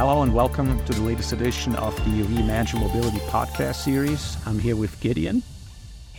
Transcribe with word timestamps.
Hello 0.00 0.22
and 0.22 0.32
welcome 0.32 0.82
to 0.86 0.94
the 0.94 1.02
latest 1.02 1.34
edition 1.34 1.76
of 1.76 1.94
the 1.96 2.22
Reimagine 2.22 2.80
Mobility 2.80 3.18
podcast 3.26 3.74
series. 3.74 4.38
I'm 4.46 4.58
here 4.58 4.74
with 4.74 4.98
Gideon 5.00 5.42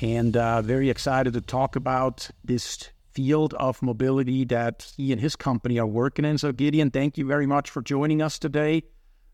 and 0.02 0.38
uh, 0.38 0.62
very 0.62 0.92
excited 0.92 1.34
to 1.34 1.42
talk 1.42 1.76
about 1.76 2.30
this 2.46 2.92
field 3.10 3.56
of 3.56 3.82
mobility 3.82 4.46
that 4.46 4.94
he 4.96 5.12
and 5.12 5.20
his 5.20 5.36
company 5.36 5.80
are 5.80 5.88
working 5.88 6.26
in. 6.26 6.38
So, 6.38 6.52
Gideon, 6.52 6.92
thank 6.92 7.18
you 7.18 7.26
very 7.26 7.48
much 7.48 7.72
for 7.72 7.82
joining 7.82 8.22
us 8.22 8.38
today. 8.38 8.84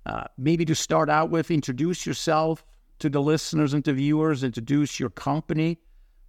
Uh, 0.05 0.23
maybe 0.37 0.63
to 0.63 0.75
start 0.75 1.09
out 1.09 1.29
with, 1.29 1.51
introduce 1.51 2.05
yourself 2.05 2.63
to 2.99 3.09
the 3.09 3.21
listeners 3.21 3.73
and 3.73 3.83
the 3.83 3.91
viewers, 3.91 4.45
introduce 4.45 4.97
your 4.97 5.09
company, 5.09 5.77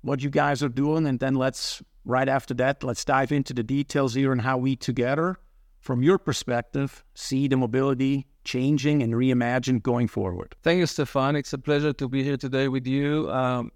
what 0.01 0.25
you 0.25 0.29
guys 0.31 0.61
are 0.65 0.69
doing, 0.69 1.07
and 1.07 1.21
then 1.21 1.37
let's, 1.37 1.85
right 2.05 2.29
after 2.29 2.53
that, 2.55 2.83
let's 2.83 3.05
dive 3.05 3.31
into 3.31 3.55
the 3.55 3.63
details 3.63 4.15
here 4.15 4.33
and 4.33 4.41
how 4.41 4.59
we 4.59 4.75
together 4.75 5.39
from 5.81 6.03
your 6.03 6.19
perspective, 6.19 7.05
see 7.15 7.49
the 7.49 7.57
mobility 7.57 8.27
changing 8.45 9.03
and 9.03 9.15
reimagined 9.15 9.83
going 9.83 10.09
forward? 10.09 10.55
Thank 10.63 10.79
you, 10.79 10.87
Stefan. 10.87 11.37
It's 11.37 11.53
a 11.53 11.59
pleasure 11.59 11.93
to 11.93 12.09
be 12.09 12.23
here 12.23 12.37
today 12.37 12.69
with 12.69 12.87
you. 12.87 13.31
Um, 13.31 13.71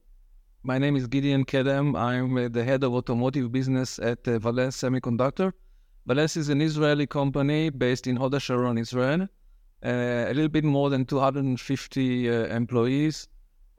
my 0.62 0.78
name 0.78 0.96
is 0.96 1.06
Gideon 1.06 1.44
Kedem. 1.44 1.98
I'm 1.98 2.52
the 2.52 2.64
head 2.64 2.84
of 2.84 2.94
automotive 2.94 3.50
business 3.50 3.98
at 3.98 4.26
uh, 4.28 4.38
Valens 4.38 4.76
Semiconductor. 4.76 5.52
Valens 6.06 6.36
is 6.36 6.48
an 6.48 6.60
Israeli 6.60 7.06
company 7.06 7.70
based 7.70 8.06
in 8.06 8.16
Hod 8.16 8.40
Sharon, 8.40 8.78
Israel. 8.78 9.28
Uh, 9.84 10.26
a 10.28 10.32
little 10.34 10.48
bit 10.48 10.64
more 10.64 10.90
than 10.90 11.04
250 11.04 12.28
uh, 12.28 12.32
employees, 12.46 13.28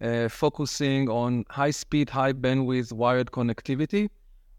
uh, 0.02 0.28
focusing 0.28 1.09
on 1.09 1.45
high 1.50 1.72
speed, 1.72 2.09
high 2.09 2.34
bandwidth 2.34 2.92
wired 2.92 3.31
connectivity 3.31 4.09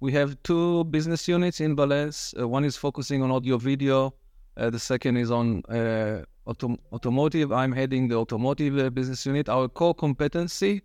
we 0.04 0.12
have 0.12 0.36
two 0.42 0.84
business 0.96 1.26
units 1.26 1.60
in 1.60 1.74
Valens. 1.74 2.34
Uh, 2.38 2.46
one 2.46 2.62
is 2.62 2.76
focusing 2.76 3.22
on 3.22 3.30
audio 3.30 3.56
video. 3.56 4.12
Uh, 4.54 4.68
the 4.68 4.78
second 4.78 5.16
is 5.16 5.30
on 5.30 5.62
uh, 5.70 6.22
autom- 6.47 6.78
automotive. 6.92 7.50
I'm 7.50 7.72
heading 7.72 8.08
the 8.08 8.16
automotive 8.16 8.78
uh, 8.78 8.91
business 8.91 9.25
unit. 9.25 9.48
Our 9.48 9.66
core 9.66 9.94
competency 9.94 10.82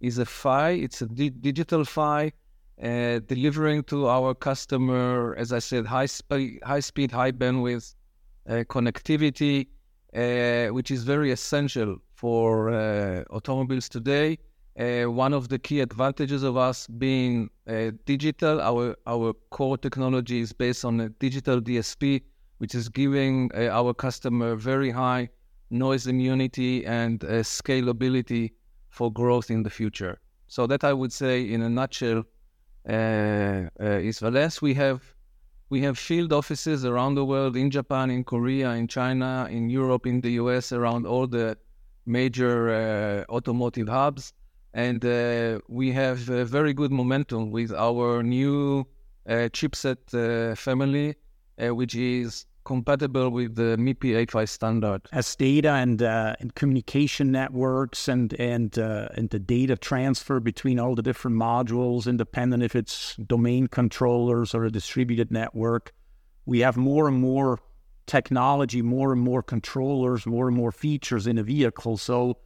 is 0.00 0.18
a 0.18 0.24
PHY. 0.24 0.70
It's 0.84 1.02
a 1.02 1.06
di- 1.06 1.30
digital 1.30 1.84
PHY, 1.84 2.32
uh, 2.80 3.18
delivering 3.26 3.82
to 3.84 4.06
our 4.06 4.32
customer, 4.32 5.34
as 5.36 5.52
I 5.52 5.58
said, 5.58 5.84
high, 5.84 6.06
high 6.64 6.84
speed, 6.90 7.10
high 7.10 7.32
bandwidth 7.32 7.94
connectivity, 8.48 9.66
which 10.72 10.92
is 10.92 11.02
very 11.02 11.32
essential 11.32 11.96
for 12.14 12.70
automobiles 13.30 13.88
today. 13.88 14.38
Uh, 14.78 15.04
one 15.04 15.34
of 15.34 15.48
the 15.48 15.58
key 15.58 15.80
advantages 15.80 16.42
of 16.42 16.56
us 16.56 16.86
being 16.86 17.50
uh, 17.68 17.90
digital, 18.06 18.58
our 18.62 18.96
our 19.06 19.34
core 19.50 19.76
technology 19.76 20.40
is 20.40 20.54
based 20.54 20.82
on 20.82 20.98
a 20.98 21.10
digital 21.10 21.60
DSP, 21.60 22.22
which 22.56 22.74
is 22.74 22.88
giving 22.88 23.50
uh, 23.54 23.68
our 23.68 23.92
customer 23.92 24.56
very 24.56 24.90
high 24.90 25.28
noise 25.68 26.06
immunity 26.06 26.86
and 26.86 27.22
uh, 27.24 27.42
scalability 27.42 28.52
for 28.88 29.12
growth 29.12 29.50
in 29.50 29.62
the 29.62 29.68
future. 29.68 30.18
So 30.48 30.66
that 30.66 30.84
I 30.84 30.94
would 30.94 31.12
say, 31.12 31.42
in 31.42 31.60
a 31.60 31.68
nutshell, 31.68 32.24
uh, 32.88 32.92
uh, 32.92 33.68
is 33.78 34.20
Valens. 34.20 34.62
We 34.62 34.72
have 34.74 35.02
we 35.68 35.82
have 35.82 35.98
field 35.98 36.32
offices 36.32 36.86
around 36.86 37.16
the 37.16 37.26
world 37.26 37.58
in 37.58 37.70
Japan, 37.70 38.10
in 38.10 38.24
Korea, 38.24 38.70
in 38.70 38.88
China, 38.88 39.46
in 39.50 39.68
Europe, 39.68 40.06
in 40.06 40.22
the 40.22 40.32
US, 40.42 40.72
around 40.72 41.06
all 41.06 41.26
the 41.26 41.58
major 42.06 43.26
automotive 43.28 43.88
hubs 43.88 44.32
and 44.74 45.04
uh, 45.04 45.60
we 45.68 45.92
have 45.92 46.28
a 46.28 46.44
very 46.44 46.72
good 46.72 46.92
momentum 46.92 47.50
with 47.50 47.72
our 47.72 48.22
new 48.22 48.86
uh, 49.28 49.48
chipset 49.52 49.98
uh, 50.14 50.54
family, 50.54 51.14
uh, 51.62 51.74
which 51.74 51.94
is 51.94 52.46
compatible 52.64 53.30
with 53.30 53.56
the 53.56 53.76
MIPI 53.76 54.22
A-PHY 54.22 54.44
standard. 54.44 55.02
As 55.12 55.34
data 55.36 55.70
and 55.70 56.02
uh, 56.02 56.36
and 56.40 56.54
communication 56.54 57.30
networks 57.32 58.08
and 58.08 58.32
and 58.34 58.78
uh, 58.78 59.08
and 59.14 59.30
the 59.30 59.38
data 59.38 59.76
transfer 59.76 60.40
between 60.40 60.78
all 60.78 60.94
the 60.94 61.02
different 61.02 61.36
modules, 61.36 62.06
independent 62.06 62.62
if 62.62 62.74
it's 62.76 63.16
domain 63.16 63.66
controllers 63.66 64.54
or 64.54 64.64
a 64.64 64.70
distributed 64.70 65.30
network, 65.30 65.92
we 66.46 66.60
have 66.60 66.76
more 66.76 67.08
and 67.08 67.18
more 67.18 67.58
technology, 68.06 68.82
more 68.82 69.12
and 69.12 69.20
more 69.20 69.42
controllers, 69.42 70.26
more 70.26 70.48
and 70.48 70.56
more 70.56 70.72
features 70.72 71.26
in 71.26 71.38
a 71.38 71.42
vehicle. 71.42 71.96
So 71.96 72.38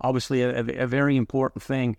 obviously 0.00 0.42
a, 0.42 0.60
a, 0.60 0.86
very 0.86 1.16
important 1.16 1.62
thing 1.62 1.96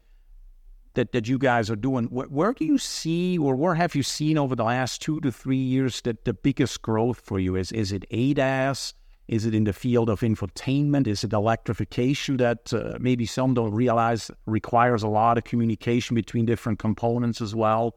that, 0.94 1.12
that 1.12 1.28
you 1.28 1.38
guys 1.38 1.70
are 1.70 1.76
doing. 1.76 2.06
Where, 2.06 2.28
where, 2.28 2.54
do 2.54 2.66
you 2.66 2.78
see, 2.78 3.38
or 3.38 3.56
where 3.56 3.76
have 3.76 3.96
you 3.96 4.04
seen 4.04 4.38
over 4.38 4.56
the 4.56 4.64
last 4.64 5.02
two 5.02 5.20
to 5.22 5.32
three 5.32 5.58
years 5.58 6.02
that 6.02 6.26
the 6.26 6.34
biggest 6.34 6.82
growth 6.82 7.20
for 7.20 7.40
you 7.40 7.56
is? 7.56 7.72
Is 7.72 7.92
it 7.92 8.06
ADAS? 8.12 8.94
Is 9.28 9.46
it 9.46 9.56
in 9.56 9.64
the 9.64 9.74
field 9.74 10.10
of 10.10 10.20
infotainment? 10.20 11.08
Is 11.08 11.24
it 11.24 11.32
electrification 11.32 12.38
that 12.38 12.74
uh, 12.74 12.98
maybe 13.00 13.26
some 13.26 13.54
don't 13.54 13.74
realize 13.74 14.30
requires 14.46 15.02
a 15.02 15.08
lot 15.08 15.38
of 15.38 15.46
communication 15.46 16.14
between 16.14 16.46
different 16.46 16.80
components 16.80 17.42
as 17.42 17.56
well? 17.56 17.96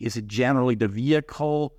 Is 0.00 0.16
it 0.16 0.26
generally 0.26 0.74
the 0.74 0.88
vehicle? 0.88 1.74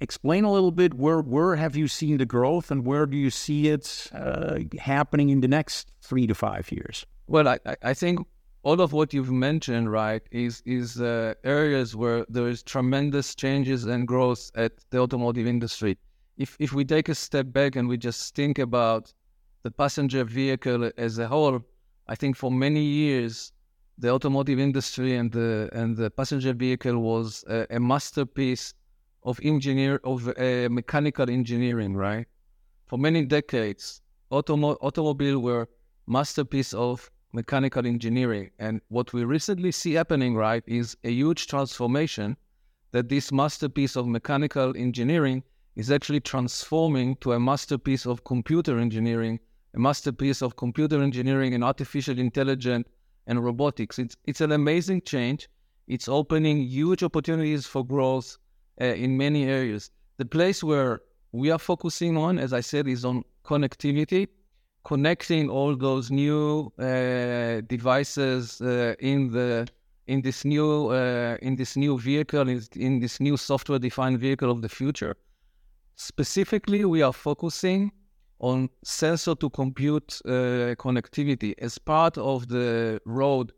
Explain 0.00 0.44
a 0.44 0.52
little 0.52 0.70
bit 0.70 0.94
where 0.94 1.20
where 1.20 1.56
have 1.56 1.76
you 1.76 1.88
seen 1.88 2.18
the 2.18 2.26
growth 2.26 2.70
and 2.70 2.84
where 2.84 3.06
do 3.06 3.16
you 3.16 3.30
see 3.30 3.68
it 3.68 4.08
uh, 4.12 4.58
happening 4.78 5.30
in 5.30 5.40
the 5.40 5.48
next 5.48 5.92
three 6.02 6.26
to 6.26 6.34
five 6.34 6.70
years? 6.72 7.06
Well, 7.26 7.48
I, 7.48 7.58
I 7.82 7.94
think 7.94 8.26
all 8.62 8.80
of 8.80 8.92
what 8.92 9.14
you've 9.14 9.30
mentioned, 9.30 9.90
right, 9.92 10.22
is 10.30 10.62
is 10.66 11.00
uh, 11.00 11.34
areas 11.44 11.94
where 11.94 12.24
there 12.28 12.48
is 12.48 12.62
tremendous 12.62 13.34
changes 13.34 13.84
and 13.84 14.06
growth 14.06 14.50
at 14.54 14.72
the 14.90 14.98
automotive 14.98 15.46
industry. 15.46 15.98
If 16.36 16.56
if 16.58 16.72
we 16.72 16.84
take 16.84 17.08
a 17.08 17.14
step 17.14 17.52
back 17.52 17.76
and 17.76 17.88
we 17.88 17.96
just 17.96 18.34
think 18.34 18.58
about 18.58 19.12
the 19.62 19.70
passenger 19.70 20.24
vehicle 20.24 20.90
as 20.96 21.18
a 21.18 21.28
whole, 21.28 21.60
I 22.06 22.14
think 22.14 22.36
for 22.36 22.50
many 22.50 22.82
years 22.82 23.52
the 23.98 24.10
automotive 24.10 24.58
industry 24.58 25.16
and 25.16 25.30
the 25.32 25.68
and 25.72 25.96
the 25.96 26.10
passenger 26.10 26.52
vehicle 26.52 26.98
was 26.98 27.44
a, 27.48 27.66
a 27.70 27.80
masterpiece 27.80 28.74
of 29.22 29.38
engineer 29.42 30.00
of 30.04 30.28
uh, 30.28 30.68
mechanical 30.70 31.28
engineering, 31.28 31.96
right? 31.96 32.26
For 32.86 32.98
many 32.98 33.24
decades, 33.24 34.00
automo- 34.30 34.78
automobile 34.80 35.40
were 35.40 35.68
masterpiece 36.06 36.72
of 36.72 37.10
mechanical 37.32 37.86
engineering, 37.86 38.50
and 38.58 38.80
what 38.88 39.12
we 39.12 39.24
recently 39.24 39.72
see 39.72 39.92
happening, 39.94 40.34
right, 40.34 40.62
is 40.66 40.96
a 41.04 41.10
huge 41.10 41.46
transformation 41.46 42.36
that 42.92 43.08
this 43.08 43.30
masterpiece 43.30 43.96
of 43.96 44.06
mechanical 44.06 44.74
engineering 44.76 45.42
is 45.76 45.90
actually 45.90 46.20
transforming 46.20 47.14
to 47.16 47.32
a 47.32 47.40
masterpiece 47.40 48.06
of 48.06 48.24
computer 48.24 48.78
engineering, 48.78 49.38
a 49.74 49.78
masterpiece 49.78 50.42
of 50.42 50.56
computer 50.56 51.02
engineering 51.02 51.54
and 51.54 51.62
artificial 51.62 52.18
intelligence 52.18 52.88
and 53.26 53.44
robotics. 53.44 53.98
It's 53.98 54.16
it's 54.24 54.40
an 54.40 54.52
amazing 54.52 55.02
change. 55.02 55.48
It's 55.86 56.08
opening 56.08 56.62
huge 56.62 57.02
opportunities 57.02 57.66
for 57.66 57.84
growth 57.84 58.38
uh, 58.80 58.84
in 58.84 59.16
many 59.16 59.44
areas. 59.44 59.90
The 60.18 60.24
place 60.24 60.62
where 60.62 61.00
we 61.32 61.50
are 61.50 61.58
focusing 61.58 62.16
on, 62.16 62.38
as 62.38 62.52
I 62.52 62.60
said, 62.60 62.88
is 62.88 63.04
on 63.04 63.24
connectivity, 63.44 64.28
connecting 64.84 65.50
all 65.50 65.76
those 65.76 66.10
new 66.10 66.72
uh, 66.78 67.60
devices 67.66 68.60
uh, 68.60 68.94
in 68.98 69.30
the 69.30 69.66
in 70.06 70.22
this 70.22 70.44
new 70.44 70.88
uh, 70.88 71.36
in 71.42 71.56
this 71.56 71.76
new 71.76 71.98
vehicle 71.98 72.48
in, 72.48 73.00
this 73.00 73.20
new 73.20 73.36
software 73.36 73.78
defined 73.78 74.18
vehicle 74.18 74.50
of 74.50 74.62
the 74.62 74.68
future. 74.68 75.14
Specifically, 75.96 76.84
we 76.84 77.02
are 77.02 77.12
focusing 77.12 77.92
on 78.40 78.70
sensor 78.84 79.34
to 79.34 79.50
compute 79.50 80.20
uh, 80.24 80.74
connectivity 80.76 81.54
as 81.58 81.76
part 81.76 82.16
of 82.16 82.48
the 82.48 83.00
road 83.04 83.52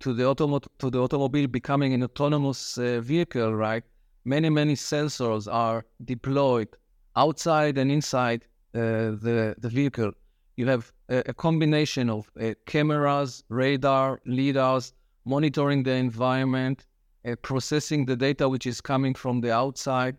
to 0.00 0.12
the 0.12 0.24
automo- 0.24 0.66
to 0.78 0.90
the 0.90 0.98
automobile 0.98 1.46
becoming 1.46 1.92
an 1.94 2.02
autonomous 2.02 2.78
uh, 2.78 3.00
vehicle, 3.00 3.54
right? 3.54 3.84
Many, 4.24 4.50
many 4.50 4.74
sensors 4.74 5.52
are 5.52 5.84
deployed 6.04 6.68
outside 7.16 7.78
and 7.78 7.90
inside 7.90 8.44
uh, 8.74 9.14
the, 9.24 9.54
the 9.58 9.68
vehicle. 9.68 10.12
You 10.56 10.66
have 10.66 10.92
a, 11.08 11.18
a 11.26 11.34
combination 11.34 12.10
of 12.10 12.30
uh, 12.40 12.54
cameras, 12.66 13.44
radar, 13.48 14.20
lidars, 14.26 14.92
monitoring 15.24 15.82
the 15.82 15.92
environment, 15.92 16.86
uh, 17.26 17.34
processing 17.42 18.04
the 18.04 18.16
data 18.16 18.48
which 18.48 18.66
is 18.66 18.80
coming 18.80 19.14
from 19.14 19.40
the 19.40 19.52
outside 19.52 20.16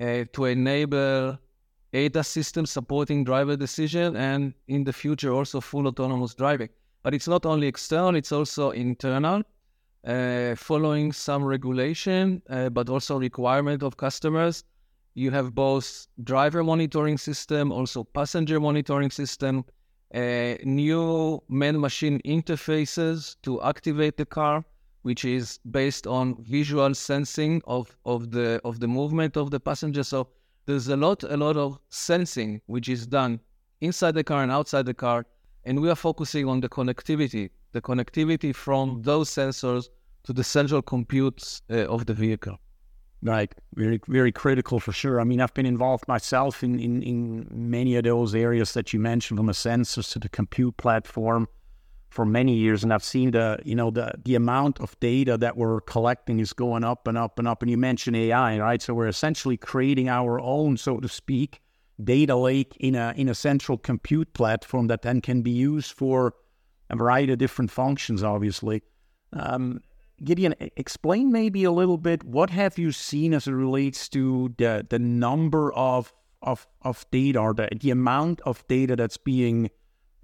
uh, 0.00 0.24
to 0.32 0.44
enable 0.46 1.38
ADAS 1.94 2.26
systems 2.26 2.70
supporting 2.70 3.24
driver 3.24 3.56
decision 3.56 4.16
and 4.16 4.52
in 4.68 4.84
the 4.84 4.92
future 4.92 5.32
also 5.32 5.60
full 5.60 5.86
autonomous 5.86 6.34
driving. 6.34 6.68
But 7.02 7.14
it's 7.14 7.28
not 7.28 7.46
only 7.46 7.66
external, 7.66 8.16
it's 8.16 8.32
also 8.32 8.70
internal 8.70 9.42
uh, 10.06 10.54
following 10.54 11.12
some 11.12 11.44
regulation, 11.44 12.42
uh, 12.48 12.68
but 12.68 12.88
also 12.88 13.18
requirement 13.18 13.82
of 13.82 13.96
customers. 13.96 14.64
You 15.14 15.30
have 15.32 15.54
both 15.54 16.06
driver 16.22 16.62
monitoring 16.62 17.18
system, 17.18 17.72
also 17.72 18.04
passenger 18.04 18.60
monitoring 18.60 19.10
system, 19.10 19.64
uh, 20.14 20.54
new 20.64 21.42
man-machine 21.48 22.20
interfaces 22.24 23.36
to 23.42 23.60
activate 23.62 24.16
the 24.16 24.26
car, 24.26 24.64
which 25.02 25.24
is 25.24 25.58
based 25.70 26.06
on 26.06 26.36
visual 26.44 26.94
sensing 26.94 27.60
of, 27.66 27.96
of 28.04 28.30
the 28.30 28.60
of 28.64 28.78
the 28.80 28.88
movement 28.88 29.36
of 29.36 29.50
the 29.50 29.60
passenger. 29.60 30.04
So 30.04 30.28
there's 30.66 30.88
a 30.88 30.96
lot 30.96 31.24
a 31.24 31.36
lot 31.36 31.56
of 31.56 31.78
sensing 31.88 32.60
which 32.66 32.88
is 32.88 33.06
done 33.06 33.40
inside 33.80 34.14
the 34.14 34.24
car 34.24 34.42
and 34.42 34.52
outside 34.52 34.86
the 34.86 34.94
car. 34.94 35.26
And 35.64 35.80
we 35.80 35.90
are 35.90 35.96
focusing 35.96 36.48
on 36.48 36.60
the 36.60 36.68
connectivity, 36.68 37.50
the 37.72 37.80
connectivity 37.80 38.54
from 38.54 39.02
those 39.02 39.28
sensors 39.30 39.88
to 40.24 40.32
the 40.32 40.44
central 40.44 40.82
compute 40.82 41.60
uh, 41.70 41.86
of 41.86 42.06
the 42.06 42.14
vehicle. 42.14 42.58
Right, 43.20 43.52
very 43.74 44.00
very 44.06 44.30
critical 44.30 44.78
for 44.78 44.92
sure. 44.92 45.20
I 45.20 45.24
mean, 45.24 45.40
I've 45.40 45.52
been 45.52 45.66
involved 45.66 46.06
myself 46.06 46.62
in, 46.62 46.78
in, 46.78 47.02
in 47.02 47.48
many 47.50 47.96
of 47.96 48.04
those 48.04 48.32
areas 48.32 48.74
that 48.74 48.92
you 48.92 49.00
mentioned, 49.00 49.38
from 49.38 49.46
the 49.46 49.54
sensors 49.54 50.12
to 50.12 50.20
the 50.20 50.28
compute 50.28 50.76
platform, 50.76 51.48
for 52.10 52.24
many 52.24 52.54
years, 52.54 52.82
and 52.82 52.92
I've 52.92 53.04
seen 53.04 53.32
the 53.32 53.58
you 53.64 53.74
know 53.74 53.90
the 53.90 54.12
the 54.24 54.34
amount 54.34 54.80
of 54.80 54.98
data 55.00 55.36
that 55.38 55.56
we're 55.56 55.80
collecting 55.82 56.40
is 56.40 56.52
going 56.52 56.84
up 56.84 57.06
and 57.06 57.18
up 57.18 57.38
and 57.38 57.46
up. 57.46 57.62
And 57.62 57.70
you 57.70 57.76
mentioned 57.76 58.16
AI, 58.16 58.58
right? 58.58 58.80
So 58.80 58.94
we're 58.94 59.08
essentially 59.08 59.56
creating 59.56 60.08
our 60.08 60.40
own, 60.40 60.76
so 60.76 60.98
to 60.98 61.08
speak, 61.08 61.60
data 62.02 62.36
lake 62.36 62.76
in 62.78 62.94
a 62.94 63.12
in 63.16 63.28
a 63.28 63.34
central 63.34 63.78
compute 63.78 64.32
platform 64.32 64.86
that 64.86 65.02
then 65.02 65.20
can 65.20 65.42
be 65.42 65.50
used 65.50 65.92
for 65.92 66.34
a 66.90 66.96
variety 66.96 67.32
of 67.32 67.38
different 67.38 67.70
functions. 67.70 68.22
Obviously. 68.22 68.82
Um, 69.32 69.80
Gideon, 70.24 70.54
explain 70.76 71.30
maybe 71.30 71.62
a 71.62 71.70
little 71.70 71.96
bit 71.98 72.24
what 72.24 72.50
have 72.50 72.76
you 72.76 72.90
seen 72.90 73.32
as 73.32 73.46
it 73.46 73.52
relates 73.52 74.08
to 74.08 74.52
the 74.58 74.84
the 74.88 74.98
number 74.98 75.72
of 75.74 76.12
of 76.42 76.66
of 76.82 77.06
data 77.10 77.38
or 77.38 77.54
the, 77.54 77.68
the 77.78 77.90
amount 77.90 78.40
of 78.42 78.66
data 78.68 78.96
that's 78.96 79.16
being 79.16 79.70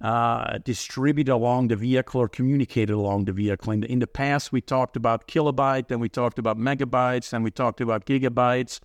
uh, 0.02 0.58
distributed 0.58 1.32
along 1.32 1.68
the 1.68 1.76
vehicle 1.76 2.20
or 2.20 2.28
communicated 2.28 2.92
along 2.92 3.26
the 3.26 3.32
vehicle. 3.32 3.72
In 3.72 3.80
the, 3.80 3.92
in 3.92 3.98
the 4.00 4.06
past, 4.06 4.52
we 4.52 4.60
talked 4.60 4.96
about 4.96 5.28
kilobyte, 5.28 5.88
then 5.88 6.00
we 6.00 6.08
talked 6.08 6.38
about 6.38 6.58
megabytes, 6.58 7.32
and 7.32 7.44
we 7.44 7.50
talked 7.50 7.80
about 7.80 8.04
gigabytes. 8.04 8.80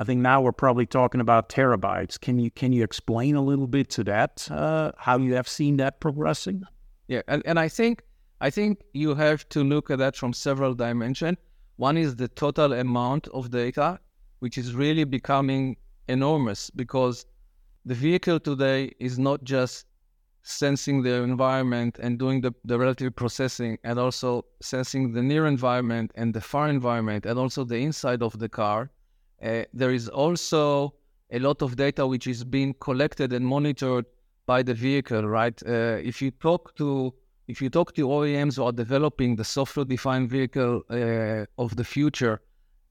I 0.00 0.04
think 0.04 0.20
now 0.20 0.40
we're 0.40 0.52
probably 0.52 0.86
talking 0.86 1.20
about 1.20 1.48
terabytes. 1.48 2.20
Can 2.20 2.38
you 2.38 2.52
can 2.52 2.72
you 2.72 2.84
explain 2.84 3.34
a 3.34 3.42
little 3.42 3.66
bit 3.66 3.90
to 3.90 4.04
that? 4.04 4.48
Uh, 4.48 4.92
how 4.96 5.18
you 5.18 5.34
have 5.34 5.48
seen 5.48 5.76
that 5.78 5.98
progressing? 5.98 6.62
Yeah, 7.08 7.22
and, 7.26 7.42
and 7.44 7.58
I 7.58 7.68
think 7.68 8.02
I 8.40 8.50
think 8.50 8.80
you 8.92 9.16
have 9.16 9.48
to 9.48 9.64
look 9.64 9.90
at 9.90 9.98
that 9.98 10.14
from 10.14 10.32
several 10.32 10.72
dimensions. 10.72 11.38
One 11.78 11.96
is 11.96 12.14
the 12.14 12.28
total 12.28 12.74
amount 12.74 13.26
of 13.28 13.50
data, 13.50 13.98
which 14.38 14.56
is 14.56 14.72
really 14.72 15.02
becoming 15.02 15.76
enormous 16.06 16.70
because 16.70 17.26
the 17.84 17.94
vehicle 17.94 18.38
today 18.38 18.92
is 19.00 19.18
not 19.18 19.42
just 19.42 19.86
sensing 20.42 21.02
the 21.02 21.22
environment 21.22 21.98
and 22.00 22.20
doing 22.20 22.40
the, 22.40 22.52
the 22.64 22.78
relative 22.78 23.16
processing 23.16 23.76
and 23.82 23.98
also 23.98 24.44
sensing 24.60 25.12
the 25.12 25.22
near 25.22 25.46
environment 25.46 26.12
and 26.14 26.32
the 26.32 26.40
far 26.40 26.68
environment 26.68 27.26
and 27.26 27.36
also 27.36 27.64
the 27.64 27.76
inside 27.78 28.22
of 28.22 28.38
the 28.38 28.48
car. 28.48 28.90
Uh, 29.42 29.62
there 29.72 29.92
is 29.92 30.08
also 30.08 30.94
a 31.30 31.38
lot 31.38 31.62
of 31.62 31.76
data 31.76 32.06
which 32.06 32.26
is 32.26 32.44
being 32.44 32.74
collected 32.80 33.32
and 33.32 33.46
monitored 33.46 34.04
by 34.46 34.62
the 34.62 34.74
vehicle, 34.74 35.28
right? 35.28 35.62
Uh, 35.66 35.98
if 36.02 36.20
you 36.22 36.30
talk 36.30 36.74
to 36.76 37.14
if 37.48 37.62
you 37.62 37.70
talk 37.70 37.94
to 37.94 38.06
OEMs 38.06 38.56
who 38.56 38.64
are 38.64 38.72
developing 38.72 39.34
the 39.34 39.44
software-defined 39.44 40.28
vehicle 40.28 40.82
uh, 40.90 41.46
of 41.56 41.76
the 41.76 41.84
future, 41.84 42.42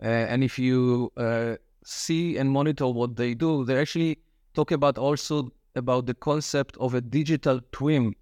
uh, 0.02 0.08
and 0.08 0.44
if 0.44 0.58
you 0.58 1.12
uh, 1.16 1.56
see 1.84 2.38
and 2.38 2.50
monitor 2.50 2.88
what 2.88 3.16
they 3.16 3.36
do, 3.36 3.64
they 3.66 3.80
actually 3.80 4.18
talk 4.56 4.72
about 4.72 4.98
also 4.98 5.52
about 5.76 6.08
the 6.08 6.16
concept 6.16 6.76
of 6.78 6.96
a 6.96 7.02
digital 7.02 7.62
twin. 7.72 8.16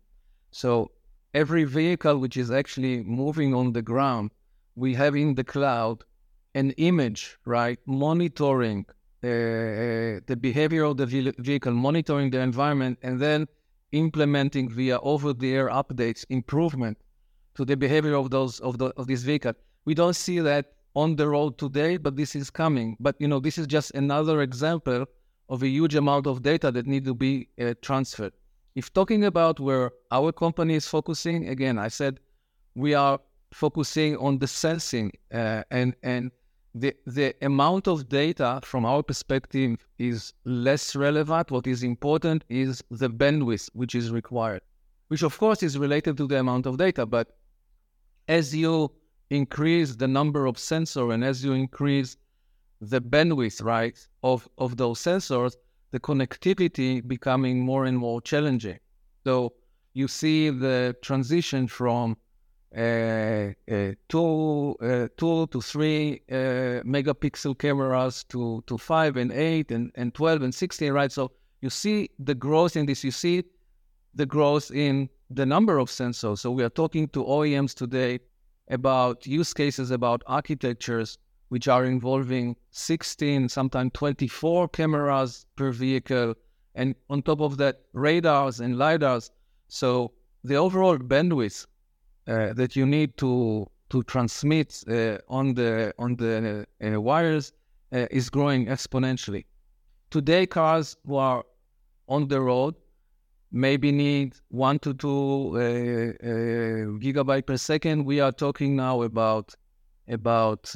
So 0.51 0.91
every 1.33 1.63
vehicle 1.63 2.17
which 2.17 2.35
is 2.35 2.51
actually 2.51 3.01
moving 3.03 3.53
on 3.53 3.71
the 3.71 3.81
ground, 3.81 4.31
we 4.75 4.93
have 4.95 5.15
in 5.15 5.35
the 5.35 5.43
cloud 5.45 6.03
an 6.55 6.71
image, 6.71 7.37
right, 7.45 7.79
monitoring 7.85 8.85
uh, 9.23 9.27
uh 9.27 10.19
the 10.29 10.37
behavior 10.39 10.83
of 10.83 10.97
the 10.97 11.05
vehicle, 11.37 11.73
monitoring 11.73 12.31
the 12.31 12.39
environment, 12.39 12.97
and 13.03 13.19
then 13.19 13.47
implementing 13.91 14.69
via 14.69 14.97
over-the-air 14.99 15.69
updates 15.69 16.25
improvement 16.29 16.97
to 17.55 17.63
the 17.65 17.77
behavior 17.77 18.15
of 18.15 18.29
those 18.29 18.59
of 18.61 18.77
the 18.77 18.87
of 18.97 19.07
this 19.07 19.23
vehicle. 19.23 19.53
We 19.85 19.93
don't 19.93 20.15
see 20.15 20.39
that 20.39 20.73
on 20.95 21.15
the 21.15 21.27
road 21.27 21.57
today, 21.57 21.97
but 21.97 22.15
this 22.15 22.35
is 22.35 22.49
coming. 22.49 22.97
But 22.99 23.15
you 23.19 23.27
know, 23.27 23.39
this 23.39 23.57
is 23.57 23.67
just 23.67 23.91
another 23.91 24.41
example 24.41 25.05
of 25.49 25.61
a 25.61 25.67
huge 25.67 25.95
amount 25.95 26.25
of 26.27 26.41
data 26.41 26.71
that 26.71 26.87
need 26.87 27.05
to 27.05 27.13
be 27.13 27.49
uh, 27.61 27.73
transferred. 27.81 28.33
If 28.75 28.93
talking 28.93 29.25
about 29.25 29.59
where 29.59 29.91
our 30.11 30.31
company 30.31 30.75
is 30.75 30.87
focusing, 30.87 31.49
again, 31.49 31.77
I 31.77 31.89
said 31.89 32.19
we 32.75 32.93
are 32.93 33.19
focusing 33.53 34.17
on 34.17 34.39
the 34.39 34.47
sensing 34.47 35.11
uh, 35.33 35.63
and 35.71 35.95
and 36.03 36.31
the 36.75 36.93
the 37.05 37.33
amount 37.41 37.87
of 37.87 38.09
data 38.09 38.59
from 38.63 38.85
our 38.85 39.01
perspective 39.01 39.77
is 39.97 40.33
less 40.43 40.93
relevant. 40.93 41.49
What 41.49 41.65
is 41.65 41.83
important 41.83 42.43
is 42.49 42.83
the 42.91 43.09
bandwidth 43.09 43.69
which 43.73 43.95
is 43.95 44.11
required, 44.11 44.61
which 45.07 45.23
of 45.23 45.37
course 45.37 45.63
is 45.63 45.77
related 45.77 46.17
to 46.17 46.27
the 46.27 46.37
amount 46.39 46.65
of 46.65 46.77
data. 46.77 47.05
But 47.05 47.37
as 48.27 48.53
you 48.53 48.91
increase 49.29 49.95
the 49.95 50.07
number 50.07 50.45
of 50.45 50.57
sensors 50.57 51.13
and 51.13 51.23
as 51.23 51.45
you 51.45 51.53
increase 51.53 52.17
the 52.81 53.01
bandwidth 53.01 53.63
right 53.63 53.97
of 54.21 54.47
of 54.57 54.75
those 54.75 54.99
sensors, 54.99 55.55
the 55.91 55.99
connectivity 56.01 57.07
becoming 57.07 57.61
more 57.61 57.85
and 57.85 57.97
more 57.97 58.19
challenging. 58.21 58.79
So 59.23 59.53
you 59.93 60.09
see 60.09 60.49
the 60.49 60.93
transition 61.01 61.67
from 61.67 62.17
Uh, 62.75 63.53
uh, 63.71 63.93
two, 64.09 64.75
uh, 64.81 65.07
two 65.15 65.47
to 65.47 65.61
three 65.61 66.19
uh, 66.29 66.83
megapixel 66.83 67.57
cameras 67.57 68.25
to, 68.25 68.61
to 68.67 68.77
five 68.77 69.15
and 69.15 69.31
eight 69.31 69.71
and, 69.71 69.91
and 69.95 70.13
12 70.13 70.41
and 70.41 70.53
16, 70.53 70.91
right? 70.91 71.11
So 71.11 71.31
you 71.61 71.69
see 71.69 72.09
the 72.19 72.35
growth 72.35 72.75
in 72.75 72.85
this, 72.85 73.01
you 73.03 73.11
see 73.11 73.45
the 74.13 74.25
growth 74.25 74.71
in 74.71 75.09
the 75.29 75.45
number 75.45 75.77
of 75.77 75.89
sensors. 75.89 76.39
So 76.39 76.51
we 76.51 76.63
are 76.63 76.69
talking 76.69 77.07
to 77.09 77.23
OEMs 77.23 77.73
today 77.73 78.19
about 78.69 79.25
use 79.25 79.53
cases, 79.53 79.91
about 79.91 80.21
architectures 80.27 81.17
which 81.49 81.69
are 81.69 81.85
involving 81.85 82.57
16, 82.71 83.47
sometimes 83.47 83.91
24 83.93 84.67
cameras 84.69 85.45
per 85.55 85.71
vehicle. 85.71 86.33
And 86.73 86.95
on 87.09 87.21
top 87.21 87.39
of 87.39 87.55
that, 87.57 87.83
radars 87.93 88.59
and 88.59 88.75
LiDARs. 88.75 89.31
So 89.69 90.11
the 90.43 90.55
overall 90.55 90.97
bandwidth 90.97 91.67
uh, 92.27 92.53
that 92.53 92.75
you 92.75 92.85
need 92.85 93.17
to 93.17 93.69
to 93.89 94.01
transmit 94.03 94.83
uh, 94.87 95.17
on 95.29 95.53
the 95.53 95.93
on 95.99 96.15
the 96.15 96.65
uh, 96.83 96.99
wires 96.99 97.53
is 97.91 98.29
growing 98.29 98.65
exponentially. 98.65 99.45
Today, 100.09 100.45
cars 100.45 100.97
who 101.05 101.15
are 101.15 101.45
on 102.09 102.27
the 102.27 102.41
road 102.41 102.75
maybe 103.51 103.91
need 103.91 104.35
one 104.49 104.79
to 104.79 104.93
two 104.93 105.51
gigabyte 106.99 107.45
per 107.45 107.57
second. 107.57 108.05
We 108.05 108.19
are 108.19 108.31
talking 108.31 108.75
now 108.75 109.03
about 109.03 109.55
about 110.07 110.75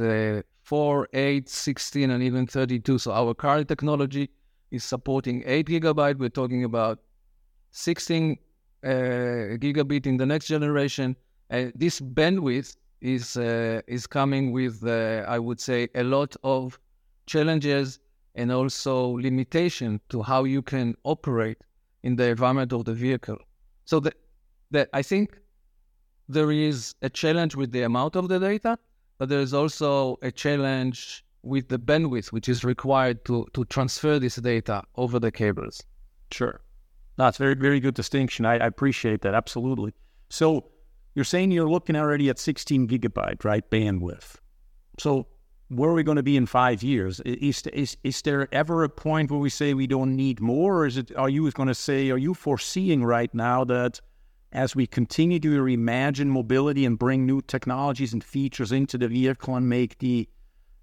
4, 0.70 1.08
8, 1.14 1.50
16, 1.50 2.12
and 2.12 2.22
even 2.22 2.46
32. 2.46 3.00
So 3.00 3.12
our 3.12 3.34
car 3.34 3.64
technology 3.64 4.30
is 4.70 4.84
supporting 4.84 5.42
8 5.48 5.66
gigabyte. 5.66 6.20
We're 6.20 6.30
talking 6.30 6.64
about 6.64 7.00
16 7.72 8.38
uh, 8.84 8.88
gigabit 8.88 10.06
in 10.06 10.18
the 10.18 10.28
next 10.28 10.46
generation. 10.46 11.16
Uh, 11.52 11.66
this 11.76 12.00
bandwidth 12.00 12.78
is 13.02 13.38
uh, 13.38 13.82
is 13.88 14.06
coming 14.06 14.52
with, 14.52 14.86
uh, 14.86 15.26
I 15.28 15.40
would 15.40 15.60
say, 15.60 15.88
a 15.96 16.04
lot 16.04 16.36
of 16.44 16.80
challenges 17.26 18.00
and 18.36 18.52
also 18.52 19.18
limitation 19.18 20.00
to 20.10 20.22
how 20.22 20.44
you 20.44 20.62
can 20.62 20.96
operate 21.04 21.58
in 22.04 22.16
the 22.16 22.28
environment 22.30 22.72
of 22.74 22.86
the 22.86 22.94
vehicle. 22.94 23.38
So 23.86 24.00
that 24.02 24.16
that 24.72 24.90
I 24.94 25.02
think 25.02 25.40
there 26.28 26.52
is 26.52 26.94
a 27.02 27.10
challenge 27.10 27.56
with 27.56 27.72
the 27.72 27.84
amount 27.84 28.16
of 28.16 28.28
the 28.28 28.40
data, 28.40 28.78
but 29.18 29.30
there 29.30 29.40
is 29.42 29.54
also 29.54 30.18
a 30.22 30.32
challenge 30.32 31.26
with 31.42 31.70
the 31.70 31.80
bandwidth 31.80 32.32
which 32.32 32.50
is 32.50 32.64
required 32.64 33.26
to 33.26 33.48
to 33.54 33.66
transfer 33.66 34.20
this 34.20 34.36
data 34.36 34.84
over 34.96 35.20
the 35.20 35.32
cables. 35.32 35.82
Sure. 36.32 36.62
That's 37.16 37.38
very 37.38 37.56
very 37.56 37.80
good 37.80 37.96
distinction. 37.96 38.46
I, 38.46 38.56
I 38.58 38.68
appreciate 38.68 39.22
that 39.22 39.34
absolutely. 39.34 39.94
So 40.30 40.70
you're 41.16 41.26
saying 41.26 41.52
you're 41.52 41.70
looking 41.70 41.96
already 41.96 42.30
at 42.30 42.40
16 42.40 42.88
gigabyte, 42.88 43.44
right, 43.44 43.70
bandwidth. 43.70 44.36
So 45.00 45.28
where 45.70 45.90
are 45.90 45.94
we 45.94 46.04
going 46.04 46.18
to 46.18 46.24
be 46.24 46.36
in 46.36 46.46
five 46.46 46.82
years? 46.82 47.20
Is, 47.22 47.62
is, 47.68 47.98
is 48.04 48.22
there 48.24 48.48
ever 48.52 48.84
a 48.84 48.90
point 48.90 49.30
where 49.32 49.40
we 49.40 49.50
say 49.50 49.74
we 49.74 49.88
don't 49.88 50.16
need 50.16 50.42
more? 50.42 50.80
Or 50.80 50.86
is 50.86 50.98
it, 50.98 51.16
are 51.16 51.30
you 51.30 51.50
going 51.52 51.68
to 51.68 51.76
say, 51.76 52.10
are 52.10 52.18
you 52.18 52.34
foreseeing 52.34 53.04
right 53.04 53.34
now 53.34 53.64
that 53.66 54.02
as 54.52 54.76
we 54.76 54.88
continue 54.88 55.40
to 55.40 55.62
reimagine 55.62 56.28
mobility 56.28 56.86
and 56.86 56.98
bring 56.98 57.26
new 57.26 57.42
technologies 57.42 58.14
and 58.14 58.24
features 58.24 58.72
into 58.72 58.98
the 58.98 59.08
vehicle 59.08 59.56
and 59.56 59.70
make 59.70 60.00
the, 60.00 60.28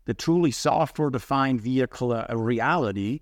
the 0.04 0.14
truly 0.14 0.52
software 0.52 1.11
defined 1.11 1.61
vehicle 1.61 2.12
a, 2.12 2.26
a 2.28 2.37
reality, 2.37 3.21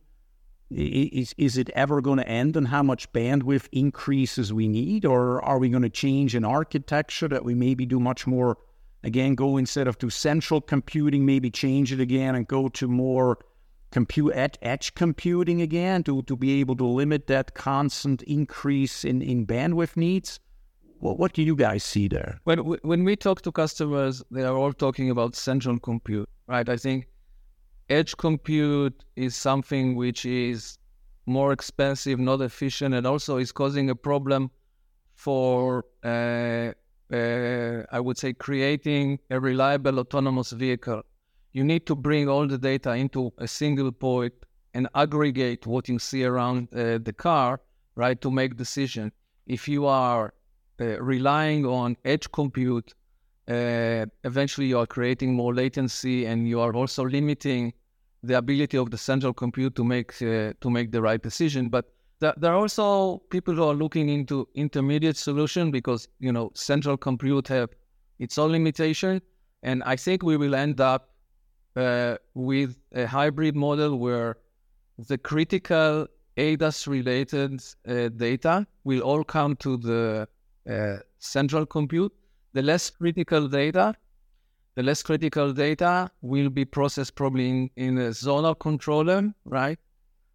is 0.77 1.35
is 1.39 1.57
it 1.57 1.71
ever 1.71 2.01
going 2.01 2.19
to 2.19 2.29
end 2.29 2.57
and 2.57 2.69
how 2.69 2.83
much 2.83 3.13
bandwidth 3.13 3.69
increases 3.73 4.53
we 4.53 4.69
need 4.69 5.05
or 5.05 5.43
are 5.45 5.59
we 5.59 5.69
going 5.69 5.83
to 5.83 5.91
change 5.91 6.35
in 6.35 6.45
architecture 6.45 7.29
that 7.29 7.45
we 7.45 7.55
maybe 7.55 7.87
do 7.87 8.01
much 8.01 8.27
more 8.27 8.59
again 9.03 9.35
go 9.35 9.57
instead 9.57 9.87
of 9.87 9.97
to 9.99 10.11
central 10.11 10.61
computing 10.61 11.25
maybe 11.25 11.51
change 11.51 11.93
it 11.93 12.01
again 12.01 12.35
and 12.35 12.49
go 12.49 12.69
to 12.69 12.89
more 12.89 13.39
compute 13.95 14.35
at 14.35 14.59
edge 14.61 14.93
computing 14.97 15.63
again 15.63 16.03
to, 16.03 16.23
to 16.23 16.37
be 16.37 16.61
able 16.61 16.75
to 16.75 16.85
limit 16.85 17.29
that 17.29 17.55
constant 17.55 18.23
increase 18.23 19.05
in, 19.05 19.23
in 19.23 19.47
bandwidth 19.47 19.97
needs? 19.97 20.41
What, 20.99 21.17
what 21.21 21.33
do 21.33 21.43
you 21.43 21.55
guys 21.55 21.85
see 21.85 22.09
there? 22.09 22.41
When 22.43 22.59
when 22.59 23.05
we 23.05 23.15
talk 23.15 23.43
to 23.43 23.53
customers, 23.53 24.23
they 24.33 24.43
are 24.43 24.57
all 24.57 24.73
talking 24.73 25.11
about 25.11 25.37
central 25.37 25.79
compute, 25.79 26.29
right? 26.49 26.69
I 26.69 26.77
think 26.77 27.07
edge 27.89 28.17
compute 28.17 29.05
is 29.17 29.37
something 29.37 29.95
which 29.95 30.25
is 30.25 30.79
more 31.27 31.53
expensive, 31.53 32.19
not 32.19 32.41
efficient, 32.41 32.95
and 32.95 33.07
also 33.07 33.39
is 33.39 33.53
causing 33.53 33.91
a 33.91 33.95
problem 33.95 34.51
for, 35.15 35.85
uh, 36.05 36.73
uh, 37.15 37.83
I 37.91 38.01
would 38.01 38.19
say, 38.19 38.33
creating 38.33 39.19
a 39.31 39.41
reliable 39.41 39.99
autonomous 39.99 40.53
vehicle. 40.53 41.03
You 41.53 41.65
need 41.65 41.87
to 41.87 41.95
bring 41.95 42.29
all 42.29 42.47
the 42.47 42.59
data 42.59 42.93
into 42.95 43.33
a 43.39 43.47
single 43.47 43.93
point 43.93 44.35
and 44.75 44.89
aggregate 44.95 45.67
what 45.67 45.89
you 45.89 45.99
see 45.99 46.25
around 46.25 46.69
uh, 46.73 46.99
the 46.99 47.13
car, 47.13 47.61
right, 47.95 48.21
to 48.21 48.31
make 48.31 48.57
decision. 48.57 49.13
If 49.47 49.69
you 49.69 49.87
are 49.87 50.35
uh, 50.81 51.01
relying 51.01 51.65
on 51.65 51.97
edge 52.05 52.31
compute, 52.33 52.93
uh, 53.49 54.07
eventually 54.25 54.67
you 54.67 54.79
are 54.79 54.87
creating 54.87 55.35
more 55.35 55.55
latency 55.55 56.27
and 56.27 56.49
you 56.49 56.61
are 56.61 56.73
also 56.75 57.05
limiting 57.05 57.73
the 58.23 58.39
ability 58.39 58.79
of 58.79 58.91
the 58.91 58.97
central 58.97 59.35
compute 59.35 59.75
to 59.77 59.85
make 59.85 60.11
uh, 60.23 60.53
to 60.61 60.71
make 60.71 60.91
the 60.91 61.03
right 61.03 61.23
decision. 61.23 61.69
But 61.69 61.93
th- 62.21 62.35
there 62.39 62.53
are 62.53 62.57
also 62.57 63.19
people 63.31 63.55
who 63.55 63.65
are 63.65 63.75
looking 63.75 64.09
into 64.09 64.49
intermediate 64.55 65.17
solution 65.17 65.71
because 65.71 66.09
you 66.21 66.33
know 66.33 66.51
central 66.55 66.97
compute 66.97 67.49
have 67.49 67.71
its 68.19 68.39
own 68.39 68.53
limitation, 68.53 69.21
and 69.63 69.83
I 69.85 69.97
think 69.97 70.23
we 70.23 70.37
will 70.37 70.55
end 70.55 70.81
up 70.81 71.11
uh, 71.77 72.17
with 72.35 72.77
a 72.95 73.07
hybrid 73.07 73.57
model 73.57 73.99
where 73.99 74.37
the 74.97 75.19
critical 75.19 76.07
ADAS 76.37 76.87
related 76.87 77.63
uh, 77.87 78.09
data 78.09 78.67
will 78.85 79.01
all 79.01 79.25
come 79.25 79.57
to 79.57 79.77
the 79.77 80.29
uh, 80.69 80.97
central 81.19 81.67
compute. 81.67 82.13
The 82.55 82.63
less 82.63 82.89
critical 82.91 83.49
data, 83.49 83.95
the 84.77 84.83
less 84.83 85.03
critical 85.03 85.53
data 85.53 86.11
will 86.23 86.51
be 86.51 86.65
processed 86.65 87.15
probably 87.17 87.49
in, 87.49 87.71
in 87.77 87.99
a 87.99 88.11
zonal 88.11 88.59
controller, 88.59 89.33
right? 89.45 89.79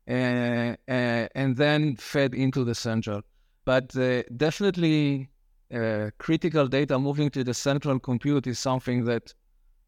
Uh, 0.07 0.75
uh, 0.87 1.27
and 1.35 1.55
then 1.55 1.95
fed 1.95 2.33
into 2.33 2.63
the 2.63 2.75
central. 2.75 3.21
But 3.65 3.95
uh, 3.95 4.23
definitely, 4.35 5.29
uh, 5.73 6.09
critical 6.17 6.67
data 6.67 6.97
moving 6.99 7.29
to 7.31 7.43
the 7.43 7.53
central 7.53 7.99
compute 7.99 8.47
is 8.47 8.59
something 8.59 9.05
that 9.05 9.33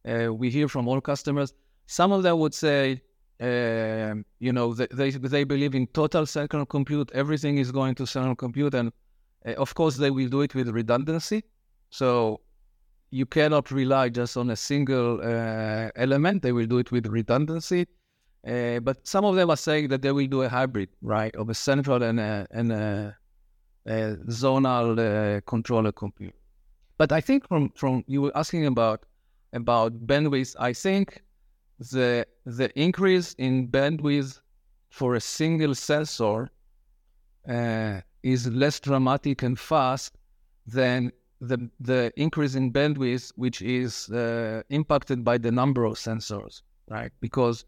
uh, 0.07 0.33
we 0.33 0.49
hear 0.49 0.67
from 0.67 0.87
all 0.87 1.01
customers. 1.01 1.53
Some 1.87 2.11
of 2.11 2.23
them 2.23 2.39
would 2.39 2.53
say, 2.53 3.01
um, 3.41 4.23
you 4.39 4.53
know, 4.53 4.73
they, 4.73 5.09
they 5.11 5.43
believe 5.43 5.75
in 5.75 5.87
total 5.87 6.25
central 6.25 6.65
compute. 6.65 7.11
Everything 7.13 7.57
is 7.57 7.71
going 7.71 7.95
to 7.95 8.05
central 8.05 8.35
compute, 8.35 8.73
and 8.75 8.91
uh, 9.45 9.53
of 9.53 9.73
course, 9.73 9.97
they 9.97 10.11
will 10.11 10.29
do 10.29 10.41
it 10.41 10.53
with 10.55 10.69
redundancy. 10.69 11.43
So 11.91 12.41
you 13.11 13.25
cannot 13.25 13.69
rely 13.69 14.09
just 14.09 14.37
on 14.37 14.49
a 14.49 14.55
single 14.55 15.19
uh, 15.21 15.89
element. 15.95 16.41
They 16.41 16.53
will 16.53 16.65
do 16.65 16.79
it 16.79 16.91
with 16.91 17.05
redundancy. 17.07 17.87
Uh, 18.47 18.79
but 18.79 19.05
some 19.05 19.23
of 19.23 19.35
them 19.35 19.51
are 19.51 19.57
saying 19.57 19.89
that 19.89 20.01
they 20.01 20.11
will 20.11 20.25
do 20.25 20.41
a 20.41 20.49
hybrid, 20.49 20.89
right, 21.01 21.35
of 21.35 21.49
a 21.49 21.53
central 21.53 22.01
and 22.01 22.19
a, 22.19 22.47
and 22.49 22.71
a, 22.71 23.15
a 23.85 24.15
zonal 24.27 24.97
uh, 24.97 25.41
controller 25.41 25.91
compute. 25.91 26.33
But 26.97 27.11
I 27.11 27.21
think 27.21 27.47
from, 27.47 27.69
from 27.75 28.03
you 28.07 28.23
were 28.23 28.31
asking 28.35 28.65
about 28.65 29.05
about 29.53 30.07
bandwidth, 30.07 30.55
I 30.59 30.71
think 30.71 31.21
the 31.79 32.25
the 32.45 32.71
increase 32.79 33.33
in 33.33 33.67
bandwidth 33.67 34.39
for 34.89 35.15
a 35.15 35.19
single 35.19 35.75
sensor 35.75 36.49
uh, 37.49 38.01
is 38.23 38.47
less 38.47 38.79
dramatic 38.79 39.43
and 39.43 39.59
fast 39.59 40.17
than 40.65 41.11
the 41.41 41.69
the 41.79 42.13
increase 42.15 42.55
in 42.55 42.71
bandwidth, 42.71 43.31
which 43.35 43.61
is 43.61 44.09
uh, 44.09 44.61
impacted 44.69 45.23
by 45.23 45.37
the 45.37 45.51
number 45.51 45.85
of 45.85 45.95
sensors, 45.95 46.61
right? 46.87 47.11
Because 47.19 47.65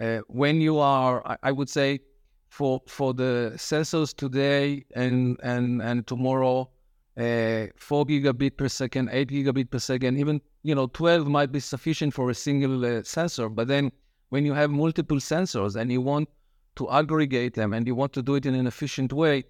uh, 0.00 0.18
when 0.26 0.60
you 0.60 0.78
are, 0.78 1.26
I, 1.26 1.36
I, 1.44 1.52
would 1.52 1.70
say, 1.70 2.00
for 2.48 2.82
for 2.86 3.14
the 3.14 3.52
sensors 3.56 4.14
today 4.14 4.84
and 4.96 5.38
and 5.42 5.80
and 5.80 6.06
tomorrow, 6.06 6.68
uh, 7.16 7.66
four 7.76 8.04
gigabit 8.04 8.56
per 8.56 8.68
second, 8.68 9.08
eight 9.12 9.28
gigabit 9.28 9.70
per 9.70 9.78
second, 9.78 10.18
even 10.18 10.40
you 10.64 10.74
know 10.74 10.88
twelve 10.88 11.28
might 11.28 11.52
be 11.52 11.60
sufficient 11.60 12.12
for 12.12 12.28
a 12.30 12.34
single 12.34 12.84
uh, 12.84 13.02
sensor. 13.04 13.48
But 13.48 13.68
then 13.68 13.92
when 14.30 14.44
you 14.44 14.52
have 14.52 14.70
multiple 14.70 15.18
sensors 15.18 15.76
and 15.76 15.92
you 15.92 16.00
want 16.00 16.28
to 16.74 16.90
aggregate 16.90 17.54
them 17.54 17.72
and 17.72 17.86
you 17.86 17.94
want 17.94 18.12
to 18.14 18.22
do 18.22 18.34
it 18.34 18.46
in 18.46 18.54
an 18.54 18.66
efficient 18.66 19.12
way, 19.12 19.44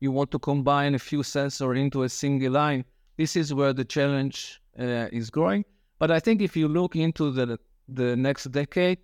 you 0.00 0.10
want 0.10 0.32
to 0.32 0.38
combine 0.40 0.96
a 0.96 0.98
few 0.98 1.20
sensors 1.20 1.78
into 1.78 2.02
a 2.02 2.08
single 2.08 2.52
line. 2.52 2.84
This 3.16 3.36
is 3.36 3.52
where 3.52 3.72
the 3.72 3.84
challenge 3.84 4.60
uh, 4.78 5.08
is 5.12 5.30
growing. 5.30 5.64
But 5.98 6.10
I 6.10 6.20
think 6.20 6.40
if 6.40 6.56
you 6.56 6.68
look 6.68 6.96
into 6.96 7.30
the 7.30 7.58
the 7.88 8.16
next 8.16 8.50
decade, 8.52 8.98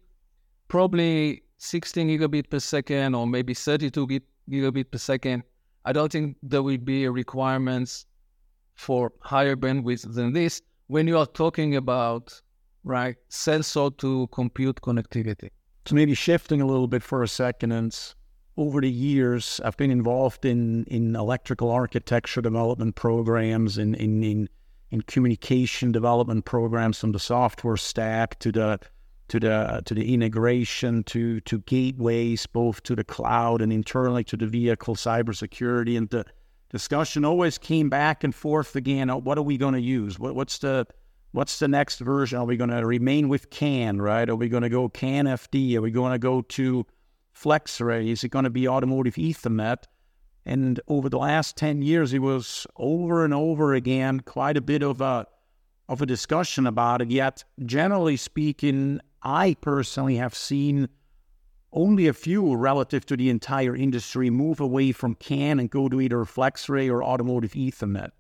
probably 0.69 1.43
16 1.59 2.09
gigabit 2.09 2.49
per 2.51 2.61
second 2.61 3.15
or 3.15 3.27
maybe 3.27 3.55
32 3.55 4.07
gigabit 4.51 4.91
per 4.91 4.99
second. 4.99 5.43
I 5.85 5.93
don't 5.93 6.11
think 6.11 6.37
there 6.43 6.63
will 6.63 6.79
be 6.79 7.09
requirements 7.09 8.07
for 8.75 9.13
higher 9.21 9.57
bandwidth 9.57 10.15
than 10.15 10.33
this 10.33 10.63
when 10.87 11.07
you 11.07 11.19
are 11.19 11.27
talking 11.27 11.77
about 11.77 12.41
right 12.85 13.17
sensor 13.29 13.91
to 13.99 14.29
compute 14.29 14.81
connectivity. 14.81 15.51
So 15.87 15.95
maybe 15.95 16.15
shifting 16.15 16.61
a 16.61 16.67
little 16.67 16.87
bit 16.87 17.03
for 17.03 17.23
a 17.23 17.29
second, 17.29 17.73
and 17.73 18.15
over 18.59 18.81
the 18.81 18.91
years, 18.91 19.61
I've 19.65 19.77
been 19.77 19.93
involved 19.93 20.45
in 20.45 20.85
in 20.87 21.15
electrical 21.15 21.71
architecture 21.71 22.43
development 22.43 22.97
programs, 22.97 23.79
in 23.79 23.95
in 23.95 24.23
in, 24.25 24.49
in 24.91 25.03
communication 25.03 25.93
development 25.93 26.45
programs, 26.45 26.99
from 26.99 27.13
the 27.13 27.21
software 27.21 27.77
stack 27.77 28.39
to 28.41 28.51
the 28.51 28.81
to 29.29 29.39
the 29.39 29.81
to 29.85 29.95
the 29.95 30.13
integration 30.13 31.05
to 31.05 31.41
to 31.43 31.59
gateways, 31.61 32.47
both 32.47 32.83
to 32.83 32.97
the 32.97 33.05
cloud 33.05 33.63
and 33.63 33.73
internally 33.73 34.25
to 34.25 34.37
the 34.37 34.47
vehicle 34.47 34.97
cybersecurity, 34.97 35.97
and 35.97 36.11
the 36.11 36.25
discussion 36.71 37.25
always 37.25 37.59
came 37.59 37.89
back 37.89 38.25
and 38.25 38.35
forth 38.35 38.75
again. 38.75 39.09
Oh, 39.09 39.19
what 39.19 39.39
are 39.39 39.43
we 39.43 39.57
going 39.57 39.75
to 39.75 39.81
use? 39.81 40.19
What, 40.19 40.35
what's 40.35 40.59
the 40.59 40.85
what's 41.31 41.61
the 41.61 41.69
next 41.69 42.01
version? 42.01 42.41
Are 42.41 42.45
we 42.45 42.57
going 42.57 42.71
to 42.71 42.85
remain 42.85 43.29
with 43.29 43.51
CAN, 43.51 44.03
right? 44.03 44.29
Are 44.29 44.37
we 44.37 44.49
going 44.49 44.65
to 44.65 44.69
go 44.69 44.89
CAN 44.89 45.27
FD? 45.27 45.77
Are 45.77 45.81
we 45.81 45.93
going 45.93 46.13
to 46.13 46.19
go 46.19 46.43
to 46.43 46.85
FlexRay? 47.43 48.09
Is 48.09 48.25
it 48.25 48.31
going 48.31 48.45
to 48.45 48.51
be 48.51 48.69
automotive 48.69 49.15
Ethernet? 49.15 49.85
And 50.45 50.81
over 50.89 51.09
the 51.09 51.19
last 51.19 51.57
10 51.57 51.83
years, 51.83 52.13
it 52.13 52.21
was 52.21 52.67
over 52.77 53.25
and 53.25 53.35
over 53.35 53.75
again 53.75 54.21
quite 54.21 54.57
a 54.57 54.63
bit 54.63 54.83
of 54.83 55.01
a, 55.01 55.27
of 55.89 56.01
a 56.01 56.07
discussion 56.07 56.67
about 56.67 57.03
it. 57.03 57.11
Yet, 57.11 57.45
generally 57.65 58.17
speaking, 58.17 59.01
I 59.23 59.57
personally 59.61 60.17
have 60.17 60.35
seen 60.35 60.89
only 61.73 62.09
a 62.09 62.15
few 62.15 62.57
relative 62.57 63.05
to 63.07 63.17
the 63.17 63.29
entire 63.29 63.77
industry 63.77 64.31
move 64.31 64.59
away 64.59 64.93
from 64.93 65.15
CAN 65.15 65.61
and 65.61 65.69
go 65.69 65.89
to 65.89 66.01
either 66.01 66.25
FlexRay 66.25 66.91
or 66.91 67.05
automotive 67.05 67.53
Ethernet 67.53 68.11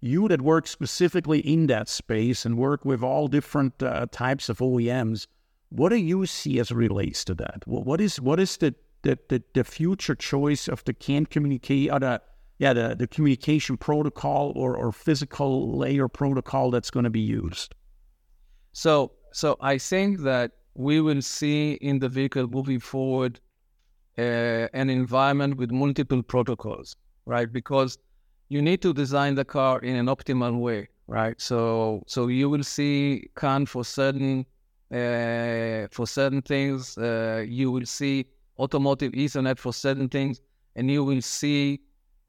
you 0.00 0.28
that 0.28 0.42
work 0.42 0.66
specifically 0.66 1.40
in 1.40 1.66
that 1.66 1.88
space 1.88 2.44
and 2.44 2.56
work 2.56 2.84
with 2.84 3.02
all 3.02 3.28
different 3.28 3.82
uh, 3.82 4.06
types 4.10 4.48
of 4.48 4.58
OEMs, 4.58 5.26
what 5.70 5.90
do 5.90 5.96
you 5.96 6.26
see 6.26 6.58
as 6.58 6.70
relates 6.72 7.24
to 7.24 7.34
that? 7.34 7.62
What 7.66 8.00
is 8.00 8.20
what 8.20 8.40
is 8.40 8.56
the 8.56 8.74
the, 9.02 9.18
the, 9.28 9.42
the 9.54 9.64
future 9.64 10.14
choice 10.14 10.66
of 10.66 10.82
the 10.84 10.92
CAN 10.92 11.26
communicate 11.26 11.90
or 11.92 12.00
the 12.00 12.20
yeah 12.58 12.72
the, 12.72 12.96
the 12.98 13.06
communication 13.06 13.76
protocol 13.76 14.52
or, 14.56 14.76
or 14.76 14.92
physical 14.92 15.78
layer 15.78 16.08
protocol 16.08 16.70
that's 16.70 16.90
going 16.90 17.04
to 17.04 17.10
be 17.10 17.20
used? 17.20 17.74
So 18.72 19.12
so 19.32 19.56
I 19.60 19.78
think 19.78 20.20
that 20.20 20.52
we 20.74 21.00
will 21.00 21.22
see 21.22 21.72
in 21.74 21.98
the 21.98 22.08
vehicle 22.08 22.46
moving 22.46 22.80
forward 22.80 23.40
uh, 24.16 24.68
an 24.72 24.90
environment 24.90 25.56
with 25.56 25.70
multiple 25.70 26.22
protocols, 26.22 26.96
right? 27.26 27.52
Because 27.52 27.98
you 28.48 28.62
need 28.62 28.80
to 28.82 28.94
design 28.94 29.34
the 29.34 29.44
car 29.44 29.80
in 29.80 29.96
an 29.96 30.06
optimal 30.06 30.58
way, 30.58 30.88
right? 31.06 31.40
So 31.40 32.02
so 32.06 32.28
you 32.28 32.48
will 32.48 32.64
see 32.64 33.28
CAN 33.36 33.66
for 33.66 33.84
certain 33.84 34.40
uh, 34.40 34.44
for 34.90 36.06
certain 36.06 36.42
things. 36.42 36.96
Uh, 36.98 37.44
you 37.46 37.70
will 37.70 37.86
see 37.86 38.26
automotive 38.58 39.12
Ethernet 39.12 39.58
for 39.58 39.72
certain 39.72 40.08
things, 40.08 40.40
and 40.76 40.90
you 40.90 41.04
will 41.04 41.22
see 41.22 41.80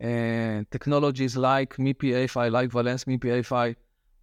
uh, 0.01 0.63
technologies 0.71 1.35
like 1.35 1.75
MIPI 1.77 2.51
like 2.51 2.71
Valens 2.71 3.05
MIPI 3.05 3.75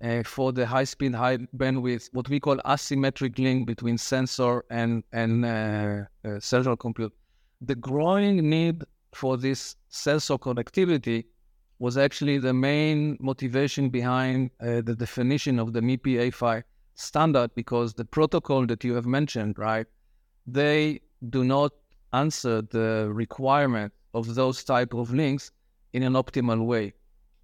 uh, 0.02 0.22
for 0.24 0.52
the 0.52 0.66
high 0.66 0.84
speed, 0.84 1.14
high 1.14 1.38
bandwidth, 1.56 2.10
what 2.12 2.28
we 2.28 2.40
call 2.40 2.56
asymmetric 2.58 3.38
link 3.38 3.66
between 3.66 3.98
sensor 3.98 4.64
and 4.70 5.02
and 5.12 5.44
uh, 5.44 6.04
uh, 6.24 6.40
central 6.40 6.76
compute. 6.76 7.12
The 7.62 7.74
growing 7.74 8.48
need 8.48 8.84
for 9.12 9.36
this 9.36 9.76
sensor 9.88 10.36
connectivity 10.36 11.24
was 11.78 11.96
actually 11.96 12.38
the 12.38 12.52
main 12.52 13.16
motivation 13.20 13.88
behind 13.88 14.50
uh, 14.60 14.80
the 14.82 14.94
definition 14.94 15.58
of 15.58 15.72
the 15.72 15.80
MIPI 15.80 16.28
A-PHY 16.28 16.62
standard 16.96 17.54
because 17.54 17.94
the 17.94 18.04
protocol 18.04 18.66
that 18.66 18.82
you 18.82 18.94
have 18.94 19.06
mentioned, 19.06 19.58
right, 19.58 19.86
they 20.46 21.00
do 21.30 21.44
not 21.44 21.72
answer 22.12 22.62
the 22.62 23.08
requirement 23.12 23.92
of 24.14 24.34
those 24.34 24.64
type 24.64 24.94
of 24.94 25.12
links 25.12 25.52
in 25.92 26.02
an 26.02 26.14
optimal 26.14 26.64
way. 26.64 26.92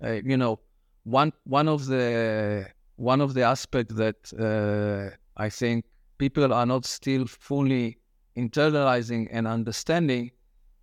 Uh, 0.03 0.13
you 0.25 0.37
know, 0.37 0.59
one 1.05 1.33
one 1.45 1.69
of 1.69 1.87
the 1.87 2.67
one 2.97 3.21
of 3.21 3.35
the 3.35 3.43
aspects 3.43 3.95
that 3.95 4.21
uh, 4.39 5.15
I 5.37 5.49
think 5.49 5.85
people 6.19 6.53
are 6.53 6.67
not 6.67 6.85
still 6.85 7.27
fully 7.27 7.99
internalizing 8.37 9.29
and 9.31 9.47
understanding 9.47 10.31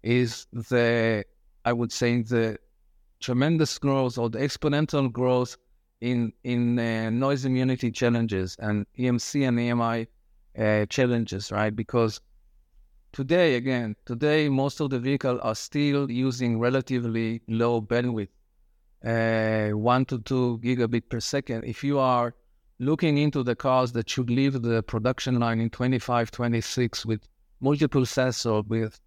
is 0.04 0.48
the 0.52 1.26
I 1.66 1.74
would 1.74 1.92
say 1.92 2.22
the 2.22 2.58
tremendous 3.20 3.78
growth 3.78 4.18
or 4.18 4.30
the 4.30 4.40
exponential 4.40 5.12
growth 5.12 5.58
in 6.02 6.32
in 6.44 6.80
uh, 6.80 7.10
noise 7.10 7.46
immunity 7.46 7.92
challenges 7.92 8.56
and 8.60 8.86
EMC 8.98 9.48
and 9.48 9.58
EMI 9.60 10.08
uh, 10.58 10.86
challenges, 10.86 11.52
right? 11.52 11.76
Because 11.76 12.22
today, 13.12 13.56
again, 13.56 13.96
today 14.06 14.50
most 14.50 14.80
of 14.80 14.90
the 14.90 15.00
vehicles 15.00 15.40
are 15.44 15.56
still 15.56 16.10
using 16.10 16.60
relatively 16.60 17.42
low 17.48 17.82
bandwidth, 17.82 18.30
uh, 19.06 19.76
one 19.78 20.06
to 20.06 20.20
two 20.20 20.60
gigabit 20.64 21.10
per 21.10 21.20
second. 21.20 21.66
If 21.66 21.84
you 21.84 22.00
are 22.00 22.34
looking 22.80 23.18
into 23.18 23.44
the 23.44 23.56
cars 23.56 23.92
that 23.92 24.10
should 24.10 24.30
leave 24.30 24.62
the 24.62 24.82
production 24.84 25.40
line 25.40 25.60
in 25.60 25.70
25, 25.70 26.32
26 26.32 27.06
with 27.06 27.28
multiple 27.60 28.04
sensors 28.04 28.66
with 28.68 29.00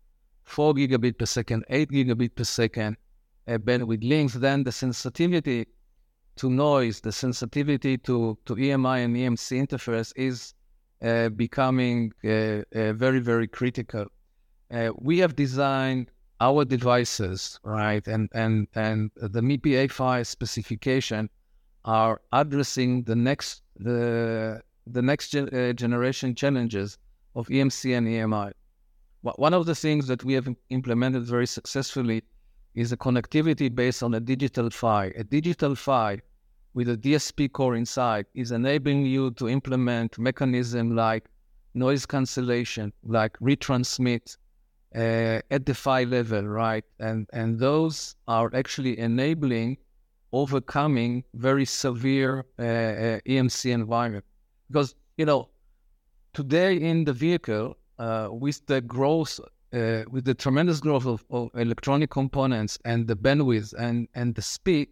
four 0.45 0.75
gigabit 0.75 1.19
per 1.19 1.25
second, 1.25 1.65
eight 1.71 1.91
gigabit 1.91 2.35
per 2.35 2.45
second 2.45 2.97
uh, 3.49 3.53
bandwidth 3.53 4.07
links, 4.07 4.35
then 4.35 4.63
the 4.63 4.73
sensitivity 4.73 5.67
to 6.37 6.51
noise, 6.51 7.01
the 7.01 7.13
sensitivity 7.13 7.99
to, 7.99 8.39
to 8.47 8.55
EMI 8.55 9.05
and 9.05 9.17
EMC 9.17 9.67
interface 9.67 10.13
is 10.17 10.55
uh, 11.03 11.29
becoming 11.31 12.13
uh, 12.25 12.29
uh, 12.29 12.93
very, 12.93 13.21
very 13.21 13.49
critical. 13.49 14.07
Uh, 14.71 14.91
we 14.99 15.19
have 15.19 15.37
designed 15.37 16.11
our 16.41 16.65
devices, 16.65 17.61
right, 17.63 18.07
and 18.09 18.29
and 18.33 18.67
and 18.75 19.11
the 19.17 19.41
MIPI 19.41 20.27
specification 20.27 21.31
are 21.85 22.21
addressing 22.33 23.05
the 23.05 23.15
next 23.15 23.63
the 23.77 24.61
the 24.87 25.03
next 25.03 25.35
uh, 25.37 25.73
generation 25.75 26.35
challenges 26.35 26.99
of 27.37 27.47
EMC 27.47 27.97
and 27.97 28.07
EMI. 28.09 28.53
One 29.23 29.55
of 29.55 29.67
the 29.67 29.75
things 29.75 30.09
that 30.09 30.25
we 30.25 30.33
have 30.33 30.49
implemented 30.71 31.25
very 31.25 31.47
successfully 31.47 32.25
is 32.75 32.93
a 32.93 32.97
connectivity 32.97 33.75
based 33.75 34.03
on 34.03 34.15
a 34.15 34.21
digital 34.21 34.71
PHY. 34.71 35.13
A 35.17 35.25
digital 35.25 35.75
PHY 35.75 36.21
with 36.75 36.89
a 36.89 36.97
DSP 36.97 37.53
core 37.53 37.77
inside 37.77 38.27
is 38.35 38.51
enabling 38.51 39.05
you 39.07 39.31
to 39.33 39.49
implement 39.49 40.19
mechanism 40.19 40.97
like 40.97 41.25
noise 41.75 42.07
cancellation, 42.07 42.93
like 43.05 43.39
retransmit 43.39 44.37
uh, 44.95 45.41
at 45.51 45.67
the 45.67 45.75
PHY 45.75 46.05
level, 46.05 46.47
right? 46.47 46.85
And 46.99 47.29
and 47.33 47.59
those 47.59 48.17
are 48.29 48.51
actually 48.55 48.99
enabling 48.99 49.79
overcoming 50.33 51.25
very 51.35 51.67
severe 51.67 52.47
uh, 52.59 52.63
uh, 52.63 53.21
EMC 53.27 53.71
environment. 53.71 54.25
Because 54.69 54.95
you 55.19 55.27
know, 55.27 55.49
today 56.33 56.77
in 56.77 57.05
the 57.05 57.13
vehicle, 57.13 57.77
uh, 57.99 58.29
with 58.31 58.65
the 58.67 58.81
growth, 58.81 59.39
uh, 59.73 60.05
with 60.11 60.25
the 60.25 60.35
tremendous 60.35 60.81
growth 60.81 61.07
of, 61.07 61.25
of 61.31 61.51
electronic 61.55 62.11
components 62.11 62.79
and 62.85 63.07
the 63.07 63.17
bandwidth 63.17 63.73
and 63.79 64.09
and 64.15 64.35
the 64.35 64.43
speed, 64.43 64.89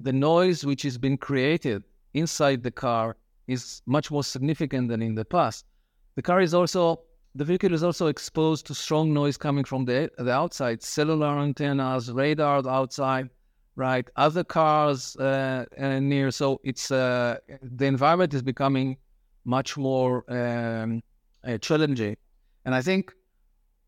the 0.00 0.12
noise 0.12 0.64
which 0.64 0.82
has 0.82 0.98
been 0.98 1.16
created 1.16 1.82
inside 2.14 2.62
the 2.62 2.70
car 2.70 3.16
is 3.46 3.82
much 3.86 4.10
more 4.10 4.24
significant 4.24 4.88
than 4.88 5.02
in 5.02 5.14
the 5.14 5.24
past. 5.24 5.66
The 6.14 6.22
car 6.22 6.40
is 6.40 6.54
also 6.54 7.00
the 7.34 7.44
vehicle 7.44 7.74
is 7.74 7.82
also 7.82 8.06
exposed 8.06 8.66
to 8.66 8.74
strong 8.74 9.12
noise 9.12 9.36
coming 9.36 9.64
from 9.64 9.84
the 9.84 10.10
the 10.18 10.32
outside, 10.32 10.82
cellular 10.82 11.38
antennas, 11.38 12.10
radar 12.10 12.66
outside, 12.68 13.28
right? 13.76 14.08
Other 14.16 14.44
cars 14.44 15.16
uh, 15.16 15.66
uh, 15.78 16.00
near. 16.00 16.30
So 16.30 16.60
it's 16.64 16.90
uh, 16.90 17.38
the 17.62 17.86
environment 17.86 18.32
is 18.34 18.42
becoming 18.42 18.96
much 19.44 19.76
more 19.76 20.24
um, 20.28 21.02
uh, 21.46 21.58
challenging, 21.58 22.16
and 22.64 22.74
I 22.74 22.82
think 22.82 23.12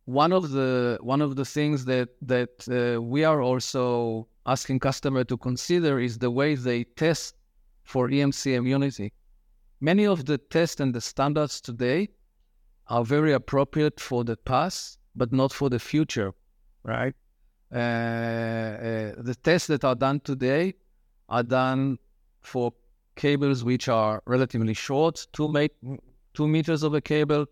one 0.09 0.33
of 0.33 0.53
the 0.53 0.97
one 1.03 1.21
of 1.21 1.37
the 1.37 1.45
things 1.45 1.85
that 1.85 2.09
that 2.23 2.55
uh, 2.71 3.01
we 3.01 3.25
are 3.25 3.43
also 3.43 4.27
asking 4.47 4.79
customer 4.79 5.23
to 5.23 5.37
consider 5.37 6.01
is 6.01 6.17
the 6.17 6.31
way 6.31 6.55
they 6.55 6.85
test 6.85 7.35
for 7.85 8.09
EMC 8.09 8.55
immunity. 8.55 9.13
Many 9.81 10.07
of 10.07 10.25
the 10.25 10.39
tests 10.39 10.81
and 10.81 10.95
the 10.95 11.03
standards 11.03 11.61
today 11.61 12.09
are 12.87 13.05
very 13.05 13.35
appropriate 13.35 14.01
for 14.01 14.25
the 14.25 14.37
past, 14.37 14.99
but 15.15 15.31
not 15.31 15.53
for 15.53 15.69
the 15.69 15.79
future, 15.79 16.33
right? 16.85 17.15
Uh, 17.71 17.77
uh, 17.77 19.13
the 19.19 19.37
tests 19.43 19.69
that 19.69 19.85
are 19.85 19.95
done 19.95 20.21
today 20.21 20.73
are 21.29 21.43
done 21.43 21.99
for 22.41 22.73
cables 23.15 23.63
which 23.63 23.89
are 23.89 24.23
relatively 24.25 24.73
short, 24.73 25.27
two, 25.35 25.49
ma- 25.49 25.99
two 26.33 26.49
meters 26.49 26.83
of 26.83 26.95
a 26.95 27.01
cable, 27.03 27.45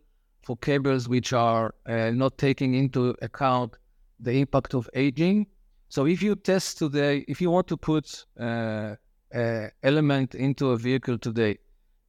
for 0.46 0.56
cables 0.70 1.02
which 1.14 1.30
are 1.32 1.66
uh, 1.86 2.10
not 2.22 2.32
taking 2.46 2.74
into 2.82 3.02
account 3.28 3.70
the 4.26 4.32
impact 4.42 4.72
of 4.74 4.88
aging 4.94 5.46
so 5.88 6.06
if 6.06 6.22
you 6.22 6.34
test 6.34 6.78
today, 6.78 7.24
if 7.28 7.40
you 7.40 7.50
want 7.50 7.68
to 7.68 7.76
put 7.76 8.24
uh, 8.38 8.96
element 9.82 10.34
into 10.34 10.70
a 10.70 10.76
vehicle 10.76 11.18
today, 11.18 11.58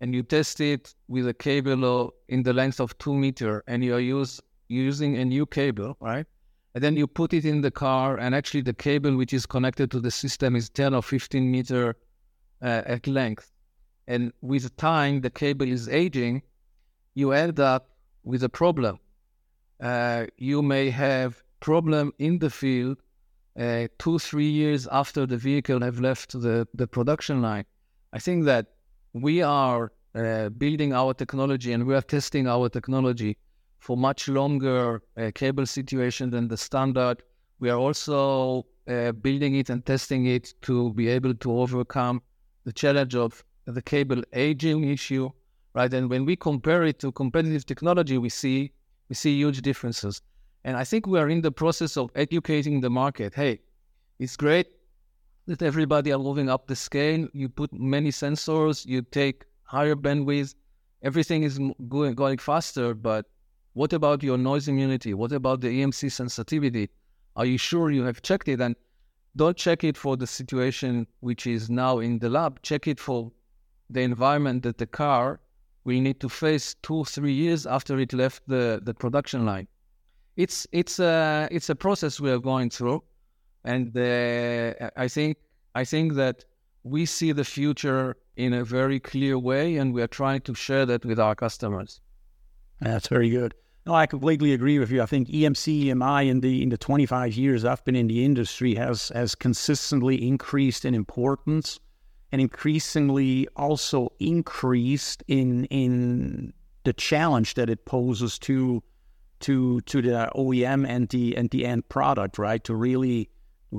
and 0.02 0.13
you 0.13 0.23
test 0.23 0.60
it 0.62 0.93
with 1.08 1.28
a 1.28 1.34
cable 1.34 2.13
in 2.28 2.43
the 2.43 2.54
length 2.54 2.80
of 2.80 2.97
two 2.97 3.13
meter, 3.13 3.63
and 3.67 3.84
you 3.84 3.95
are 3.95 4.00
use, 4.00 4.41
using 4.67 5.17
a 5.17 5.26
new 5.26 5.45
cable, 5.45 5.95
right? 6.00 6.26
And 6.76 6.84
then 6.84 6.95
you 6.95 7.08
put 7.08 7.34
it 7.34 7.45
in 7.45 7.62
the 7.62 7.71
car, 7.71 8.17
and 8.17 8.36
actually 8.36 8.62
the 8.62 8.73
cable 8.73 9.15
which 9.15 9.34
is 9.34 9.45
connected 9.45 9.89
to 9.91 10.00
the 10.00 10.12
system 10.12 10.56
is 10.56 10.69
10 10.69 10.93
or 10.93 11.02
15 11.02 11.50
meter 11.52 11.95
uh, 12.62 12.84
at 12.86 13.08
length. 13.08 13.52
And 14.08 14.32
with 14.41 14.76
time, 14.78 15.21
the 15.21 15.30
cable 15.30 15.67
is 15.67 15.89
aging, 15.89 16.43
you 17.15 17.32
end 17.32 17.60
up 17.60 17.89
with 18.28 18.44
a 18.44 18.50
problem. 18.50 19.00
Uh, 19.80 20.26
you 20.38 20.62
may 20.62 20.90
have 20.90 21.42
problem 21.60 22.12
in 22.20 22.40
the 22.40 22.50
field 22.50 22.98
uh, 23.60 23.88
two, 23.98 24.20
three 24.20 24.50
years 24.50 24.88
after 24.92 25.26
the 25.26 25.38
vehicle 25.38 25.82
have 25.82 26.00
left 26.00 26.34
the, 26.34 26.68
the 26.74 26.88
production 26.88 27.42
line. 27.42 27.66
I 28.13 28.20
think 28.20 28.46
that 28.46 28.68
we 29.13 29.42
are 29.42 29.92
uh, 30.13 30.50
building 30.50 30.94
our 30.94 31.13
technology 31.13 31.72
and 31.74 31.86
we 31.86 31.96
are 31.96 32.02
testing 32.02 32.48
our 32.48 32.70
technology 32.70 33.38
for 33.80 33.96
much 33.96 34.28
longer 34.28 35.02
uh, 35.18 35.32
cable 35.34 35.66
situation 35.66 36.30
than 36.30 36.48
the 36.48 36.58
standard. 36.58 37.24
We 37.60 37.70
are 37.70 37.78
also 37.78 38.66
uh, 38.88 39.13
building 39.13 39.56
it 39.56 39.70
and 39.70 39.86
testing 39.86 40.26
it 40.26 40.54
to 40.63 40.94
be 40.94 41.08
able 41.08 41.34
to 41.34 41.60
overcome 41.60 42.22
the 42.66 42.74
challenge 42.74 43.16
of 43.16 43.44
the 43.66 43.82
cable 43.82 44.22
aging 44.34 44.84
issue, 44.90 45.30
right? 45.78 45.94
And 45.94 46.10
when 46.10 46.26
we 46.26 46.36
compare 46.36 46.84
it 46.84 46.98
to 47.00 47.12
competitive 47.12 47.63
technology, 47.66 48.18
we 48.18 48.30
see 48.30 48.74
we 49.10 49.16
see 49.16 49.34
huge 49.38 49.62
differences. 49.62 50.22
And 50.66 50.76
I 50.76 50.84
think 50.84 51.06
we 51.06 51.20
are 51.20 51.30
in 51.30 51.42
the 51.42 51.52
process 51.52 51.96
of 51.96 52.10
educating 52.16 52.82
the 52.82 52.90
market. 52.90 53.34
Hey, 53.34 53.60
it's 54.20 54.36
great 54.36 54.68
that 55.46 55.62
everybody 55.62 56.12
are 56.12 56.20
moving 56.20 56.50
up 56.50 56.68
the 56.68 56.76
scale. 56.76 57.28
You 57.32 57.48
put 57.48 57.72
many 57.72 58.10
sensors, 58.10 58.86
you 58.86 59.04
take 59.04 59.46
higher 59.63 59.96
bandwidth, 59.96 60.56
everything 61.04 61.44
is 61.44 61.60
going, 61.88 62.16
going 62.16 62.40
faster. 62.40 62.94
But 62.96 63.28
what 63.74 63.94
about 63.94 64.24
your 64.24 64.38
noise 64.38 64.68
immunity? 64.68 65.13
What 65.13 65.32
about 65.32 65.62
the 65.62 65.70
EMC 65.70 66.12
sensitivity? 66.12 66.90
Are 67.36 67.46
you 67.46 67.60
sure 67.60 67.92
you 67.92 68.04
have 68.04 68.24
checked 68.24 68.48
it? 68.50 68.60
And 68.60 68.76
don't 69.36 69.56
check 69.56 69.84
it 69.84 69.96
for 69.96 70.18
the 70.18 70.28
situation 70.28 71.06
which 71.20 71.46
is 71.46 71.70
now 71.70 72.00
in 72.00 72.18
the 72.18 72.30
lab. 72.30 72.62
Check 72.63 72.88
it 72.88 73.00
for 73.00 73.32
the 73.92 74.02
environment 74.02 74.63
that 74.63 74.80
the 74.80 74.88
car 74.88 75.40
will 75.88 76.02
need 76.02 76.19
to 76.19 76.30
face 76.30 76.76
two, 76.84 77.04
three 77.06 77.34
years 77.34 77.65
after 77.65 77.97
it 78.00 78.13
left 78.13 78.43
the, 78.47 78.80
the 78.84 78.93
production 78.93 79.45
line 79.45 79.67
it's 80.38 80.67
it's 80.71 81.00
a 81.00 81.47
it's 81.52 81.69
a 81.69 81.76
process 81.76 82.19
we 82.19 82.32
are 82.32 82.39
going 82.39 82.69
through, 82.69 83.04
and 83.65 83.97
uh, 83.97 84.89
I 84.95 85.08
think 85.08 85.38
I 85.76 85.84
think 85.84 86.13
that 86.13 86.45
we 86.84 87.06
see 87.06 87.32
the 87.32 87.43
future 87.43 88.15
in 88.38 88.54
a 88.54 88.63
very 88.63 89.00
clear 89.00 89.38
way, 89.38 89.78
and 89.78 89.93
we 89.93 90.02
are 90.02 90.08
trying 90.08 90.41
to 90.41 90.54
share 90.54 90.86
that 90.86 91.04
with 91.04 91.19
our 91.19 91.36
customers. 91.36 92.00
That's 92.80 93.08
very 93.08 93.32
good. 93.32 93.56
No, 93.88 93.95
I 93.95 94.06
completely 94.06 94.54
agree 94.54 94.78
with 94.78 94.91
you. 94.91 95.02
I 95.02 95.08
think 95.08 95.28
EMC 95.28 95.86
EMI 95.86 96.30
in 96.30 96.41
the 96.41 96.62
in 96.62 96.69
the 96.69 96.78
25 96.78 97.34
years 97.34 97.65
I've 97.65 97.84
been 97.84 97.95
in 97.95 98.08
the 98.08 98.23
industry 98.23 98.76
has 98.76 99.10
has 99.10 99.34
consistently 99.34 100.28
increased 100.28 100.86
in 100.86 100.93
importance 100.93 101.80
and 102.32 102.42
increasingly 102.42 103.48
also 103.56 104.12
increased 104.20 105.24
in 105.28 105.66
in 105.66 106.54
the 106.84 106.94
challenge 106.94 107.54
that 107.56 107.70
it 107.70 107.86
poses 107.86 108.40
to 108.40 108.84
to 109.40 109.82
to 109.82 110.02
the 110.02 110.32
OEM 110.36 110.88
and 110.88 111.10
the 111.10 111.36
and 111.38 111.50
the 111.50 111.66
end 111.66 111.88
product, 111.90 112.38
right? 112.38 112.63
To 112.63 112.76
really 112.76 113.30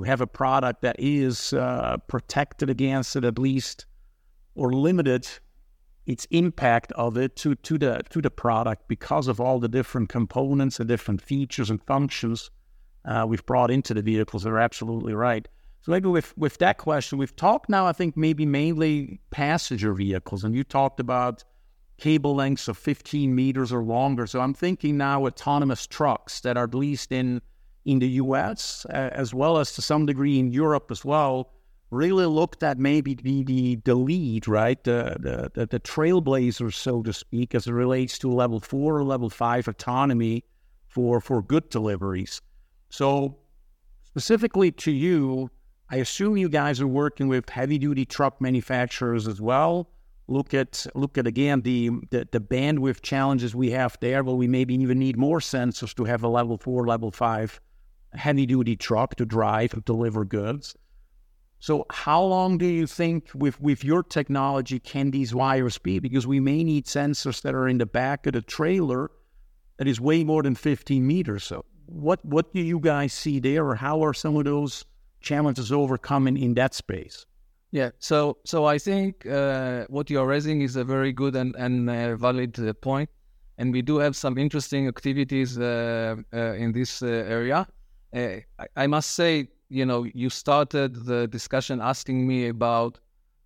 have 0.05 0.21
a 0.21 0.27
product 0.27 0.81
that 0.81 0.95
is 0.99 1.53
uh, 1.53 1.97
protected 2.07 2.69
against 2.69 3.15
it 3.15 3.25
at 3.25 3.39
least 3.39 3.85
or 4.55 4.71
limited 4.71 5.27
its 6.05 6.25
impact 6.31 6.91
of 6.93 7.17
it 7.17 7.35
to, 7.35 7.55
to 7.55 7.77
the 7.77 8.01
to 8.09 8.21
the 8.21 8.31
product 8.31 8.87
because 8.87 9.27
of 9.27 9.39
all 9.39 9.59
the 9.59 9.67
different 9.67 10.09
components 10.09 10.79
and 10.79 10.87
different 10.87 11.21
features 11.21 11.69
and 11.69 11.81
functions 11.83 12.49
uh, 13.05 13.25
we've 13.27 13.45
brought 13.45 13.71
into 13.71 13.93
the 13.93 14.01
vehicles. 14.01 14.43
They're 14.43 14.59
absolutely 14.59 15.13
right. 15.13 15.47
So 15.81 15.91
maybe 15.91 16.09
with 16.09 16.37
with 16.37 16.57
that 16.57 16.77
question, 16.77 17.17
we've 17.17 17.35
talked 17.35 17.69
now. 17.69 17.87
I 17.87 17.93
think 17.93 18.17
maybe 18.17 18.45
mainly 18.45 19.19
passenger 19.31 19.93
vehicles, 19.93 20.43
and 20.43 20.53
you 20.53 20.63
talked 20.63 20.99
about 20.99 21.43
cable 21.97 22.35
lengths 22.35 22.67
of 22.67 22.77
15 22.77 23.35
meters 23.35 23.71
or 23.71 23.83
longer. 23.83 24.25
So 24.25 24.39
I'm 24.39 24.53
thinking 24.53 24.97
now 24.97 25.25
autonomous 25.25 25.85
trucks 25.85 26.41
that 26.41 26.57
are 26.57 26.65
at 26.65 26.75
least 26.75 27.11
in 27.11 27.41
in 27.85 27.99
the 27.99 28.07
U.S. 28.23 28.85
Uh, 28.89 29.09
as 29.13 29.33
well 29.33 29.57
as 29.57 29.73
to 29.73 29.81
some 29.81 30.05
degree 30.05 30.37
in 30.39 30.51
Europe 30.51 30.91
as 30.91 31.05
well. 31.05 31.51
Really 31.91 32.25
looked 32.25 32.61
at 32.61 32.77
maybe 32.77 33.15
the 33.15 33.43
the, 33.43 33.75
the 33.83 33.95
lead, 33.95 34.47
right? 34.47 34.83
The, 34.83 35.49
the 35.55 35.65
the 35.65 35.79
trailblazers, 35.79 36.73
so 36.73 37.01
to 37.03 37.13
speak, 37.13 37.55
as 37.55 37.67
it 37.67 37.71
relates 37.71 38.19
to 38.19 38.29
level 38.29 38.59
four 38.59 38.97
or 38.97 39.03
level 39.03 39.29
five 39.29 39.67
autonomy 39.67 40.43
for 40.87 41.19
for 41.21 41.41
good 41.41 41.69
deliveries. 41.69 42.41
So 42.89 43.37
specifically 44.03 44.71
to 44.71 44.91
you, 44.91 45.49
I 45.91 45.97
assume 45.97 46.37
you 46.37 46.49
guys 46.49 46.79
are 46.81 46.87
working 46.87 47.27
with 47.27 47.49
heavy 47.49 47.77
duty 47.79 48.05
truck 48.05 48.39
manufacturers 48.39 49.27
as 49.27 49.41
well. 49.41 49.89
Look 50.27 50.53
at 50.53 50.85
look 50.93 51.17
at 51.17 51.25
again 51.25 51.61
the, 51.61 51.89
the, 52.11 52.27
the 52.31 52.39
bandwidth 52.39 53.01
challenges 53.01 53.55
we 53.55 53.71
have 53.71 53.97
there. 53.99 54.23
Well, 54.23 54.37
we 54.37 54.47
maybe 54.47 54.75
even 54.75 54.99
need 54.99 55.17
more 55.17 55.39
sensors 55.39 55.95
to 55.95 56.03
have 56.05 56.23
a 56.23 56.27
level 56.27 56.57
four, 56.57 56.85
level 56.85 57.09
five 57.09 57.59
heavy 58.13 58.45
duty 58.45 58.75
truck 58.75 59.15
to 59.15 59.25
drive 59.25 59.73
and 59.73 59.83
deliver 59.85 60.25
goods. 60.25 60.75
So 61.59 61.85
how 61.91 62.23
long 62.23 62.57
do 62.57 62.65
you 62.65 62.87
think 62.87 63.29
with 63.33 63.59
with 63.59 63.83
your 63.83 64.03
technology 64.03 64.79
can 64.79 65.11
these 65.11 65.33
wires 65.33 65.79
be? 65.79 65.99
Because 65.99 66.27
we 66.27 66.39
may 66.39 66.63
need 66.63 66.85
sensors 66.85 67.41
that 67.41 67.55
are 67.55 67.67
in 67.67 67.79
the 67.79 67.85
back 67.85 68.27
of 68.27 68.33
the 68.33 68.41
trailer 68.41 69.11
that 69.77 69.87
is 69.87 69.99
way 69.99 70.23
more 70.23 70.43
than 70.43 70.55
15 70.55 71.05
meters. 71.05 71.43
So 71.43 71.65
what 71.87 72.23
what 72.23 72.53
do 72.53 72.61
you 72.61 72.79
guys 72.79 73.11
see 73.13 73.39
there, 73.39 73.65
or 73.65 73.75
how 73.75 74.03
are 74.03 74.13
some 74.13 74.35
of 74.37 74.45
those 74.45 74.85
challenges 75.21 75.71
overcoming 75.71 76.37
in 76.37 76.53
that 76.55 76.73
space? 76.73 77.25
Yeah, 77.71 77.91
so 77.99 78.37
so 78.45 78.65
I 78.65 78.79
think 78.79 79.27
uh, 79.27 79.85
what 79.89 80.09
you're 80.09 80.25
raising 80.25 80.61
is 80.61 80.75
a 80.75 80.83
very 80.83 81.13
good 81.13 81.35
and 81.35 81.55
and 81.55 81.87
uh, 81.87 82.15
valid 82.15 82.57
uh, 82.59 82.73
point, 82.73 83.09
and 83.59 83.71
we 83.71 83.83
do 83.83 83.97
have 83.97 84.15
some 84.15 84.39
interesting 84.39 84.87
activities 84.87 85.59
uh, 85.59 86.15
uh, 86.33 86.53
in 86.53 86.71
this 86.71 87.03
uh, 87.03 87.07
area. 87.07 87.67
I, 88.11 88.43
I, 88.75 88.87
must 88.87 89.11
say, 89.11 89.49
you 89.69 89.85
know, 89.85 90.03
you 90.15 90.31
started 90.31 91.05
the 91.05 91.27
discussion 91.27 91.79
asking 91.79 92.27
me 92.27 92.47
about 92.47 92.97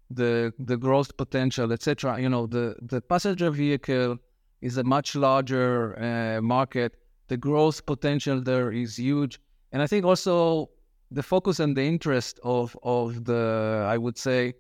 the 0.10 0.54
the 0.58 0.78
growth 0.78 1.18
potential, 1.18 1.74
etc. 1.74 2.22
You 2.22 2.30
know, 2.30 2.48
the 2.48 2.78
the 2.82 3.02
passenger 3.02 3.52
vehicle 3.52 4.18
is 4.62 4.78
a 4.78 4.86
much 4.86 5.16
larger 5.16 6.40
market. 6.42 6.96
The 7.28 7.36
growth 7.36 7.86
potential 7.86 8.40
there 8.40 8.72
is 8.72 8.98
huge, 8.98 9.42
and 9.74 9.82
I 9.82 9.88
think 9.88 10.06
also 10.06 10.70
the 11.14 11.24
focus 11.24 11.60
and 11.60 11.78
the 11.78 11.84
interest 11.84 12.40
of 12.44 12.78
of 12.84 13.26
the 13.26 13.86
I 13.88 13.98
would 13.98 14.18
say 14.18 14.54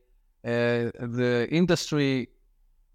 uh, 0.45 0.91
the 1.19 1.47
industry 1.51 2.29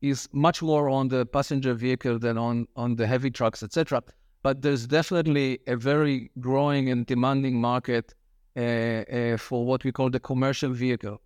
is 0.01 0.29
much 0.33 0.62
more 0.62 0.88
on 0.88 1.09
the 1.09 1.27
passenger 1.27 1.75
vehicle 1.75 2.18
than 2.18 2.38
on 2.38 2.66
on 2.77 2.97
the 2.97 3.07
heavy 3.07 3.31
trucks, 3.31 3.62
etc. 3.62 4.03
But 4.42 4.62
there's 4.62 4.87
definitely 4.87 5.59
a 5.66 5.77
very 5.77 6.31
growing 6.38 6.90
and 6.90 7.05
demanding 7.07 7.61
market 7.61 8.14
uh, 8.57 8.61
uh, 8.61 9.37
for 9.37 9.66
what 9.66 9.85
we 9.85 9.92
call 9.92 10.11
the 10.11 10.21
commercial 10.21 10.71
vehicle. 10.71 11.21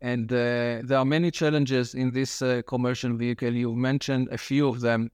And 0.00 0.32
uh, 0.32 0.82
there 0.84 0.98
are 0.98 1.04
many 1.04 1.30
challenges 1.30 1.94
in 1.94 2.10
this 2.10 2.42
uh, 2.42 2.62
commercial 2.66 3.14
vehicle. 3.14 3.52
You 3.52 3.74
mentioned 3.74 4.28
a 4.32 4.38
few 4.38 4.68
of 4.68 4.80
them. 4.80 5.10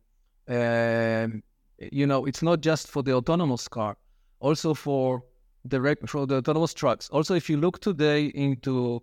Um, 0.48 1.42
you 1.92 2.06
know, 2.06 2.26
it's 2.26 2.42
not 2.42 2.61
just 2.61 2.88
for 2.88 3.02
the 3.02 3.12
autonomous 3.12 3.68
car, 3.68 3.96
also 4.40 4.74
for 4.74 5.22
the 5.64 5.96
for 6.07 6.27
the 6.27 6.37
autonomous 6.37 6.75
trucks. 6.75 7.09
Also, 7.11 7.35
if 7.35 7.51
you 7.51 7.57
look 7.57 7.81
today 7.81 8.27
into 8.27 9.03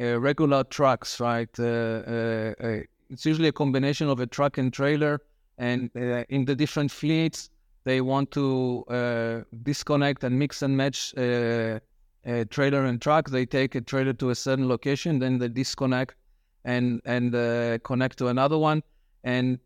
uh, 0.00 0.18
regular 0.18 0.64
trucks, 0.64 1.20
right, 1.20 1.50
uh, 1.58 1.62
uh, 1.62 2.54
uh 2.60 2.78
it's 3.10 3.24
usually 3.24 3.48
a 3.48 3.52
combination 3.52 4.08
of 4.08 4.20
a 4.20 4.26
truck 4.26 4.58
and 4.58 4.72
trailer. 4.72 5.20
And 5.56 5.90
uh, 5.96 6.24
in 6.28 6.44
the 6.44 6.54
different 6.54 6.90
fleets, 6.90 7.50
they 7.84 8.00
want 8.00 8.30
to 8.32 8.84
uh, 8.88 9.40
disconnect 9.62 10.22
and 10.24 10.38
mix 10.38 10.62
and 10.62 10.76
match 10.76 11.14
a 11.16 11.80
trailer 12.50 12.84
and 12.84 13.00
truck. 13.00 13.30
They 13.30 13.46
take 13.46 13.74
a 13.74 13.80
trailer 13.80 14.12
to 14.12 14.30
a 14.30 14.34
certain 14.34 14.68
location, 14.68 15.18
then 15.18 15.38
they 15.38 15.48
disconnect 15.48 16.14
and 16.64 17.00
and 17.06 17.32
connect 17.82 18.18
to 18.18 18.28
another 18.28 18.58
one. 18.58 18.82
And 19.24 19.58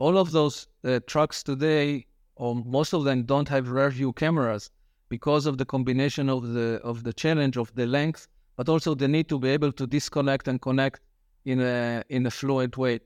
all 0.00 0.18
of 0.18 0.32
those 0.32 0.66
trucks 1.06 1.44
today, 1.44 2.06
or 2.34 2.56
most 2.56 2.92
of 2.92 3.04
them, 3.04 3.22
don't 3.22 3.48
have 3.48 3.70
rear 3.70 3.90
view 3.90 4.12
cameras 4.12 4.70
because 5.08 5.46
of 5.46 5.58
the 5.58 5.64
combination 5.64 6.28
of 6.28 6.52
the 6.52 6.80
of 6.82 7.04
the 7.04 7.12
challenge 7.12 7.56
of 7.56 7.74
the 7.74 7.86
length, 7.86 8.28
but 8.56 8.68
also 8.68 8.94
the 8.94 9.08
need 9.08 9.28
to 9.28 9.38
be 9.38 9.48
able 9.48 9.72
to 9.72 9.86
disconnect 9.86 10.48
and 10.48 10.60
connect 10.60 11.00
in 11.44 11.60
a 11.60 12.02
in 12.08 12.26
a 12.26 12.30
fluid 12.30 12.76
way. 12.76 13.00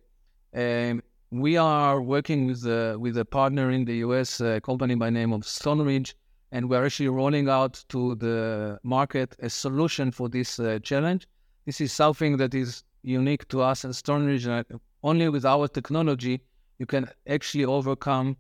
Um, 0.55 1.03
we 1.33 1.57
are 1.57 2.03
working 2.03 2.47
with 2.47 2.67
a, 2.67 2.97
with 2.99 3.17
a 3.17 3.25
partner 3.25 3.71
in 3.71 3.87
the 3.87 3.97
US, 4.09 4.41
a 4.41 4.61
company 4.61 4.95
by 4.95 5.09
name 5.09 5.33
of 5.33 5.43
Stoneridge, 5.43 6.13
and 6.53 6.69
we're 6.69 6.85
actually 6.85 7.09
rolling 7.09 7.49
out 7.49 7.83
to 7.89 8.15
the 8.17 8.79
market 8.83 9.35
a 9.39 9.49
solution 9.49 10.11
for 10.11 10.29
this 10.29 10.61
uh, 10.61 10.79
challenge. 10.83 11.27
This 11.65 11.81
is 11.81 11.91
something 11.91 12.37
that 12.37 12.55
is 12.55 12.85
unique 13.03 13.49
to 13.49 13.63
us 13.63 13.85
at 13.87 13.93
Stoneridge. 13.93 14.47
And 14.47 14.79
only 15.03 15.31
with 15.31 15.47
our 15.47 15.69
technology, 15.69 16.43
you 16.79 16.85
can 16.85 17.09
actually 17.27 17.65
overcome 17.65 18.37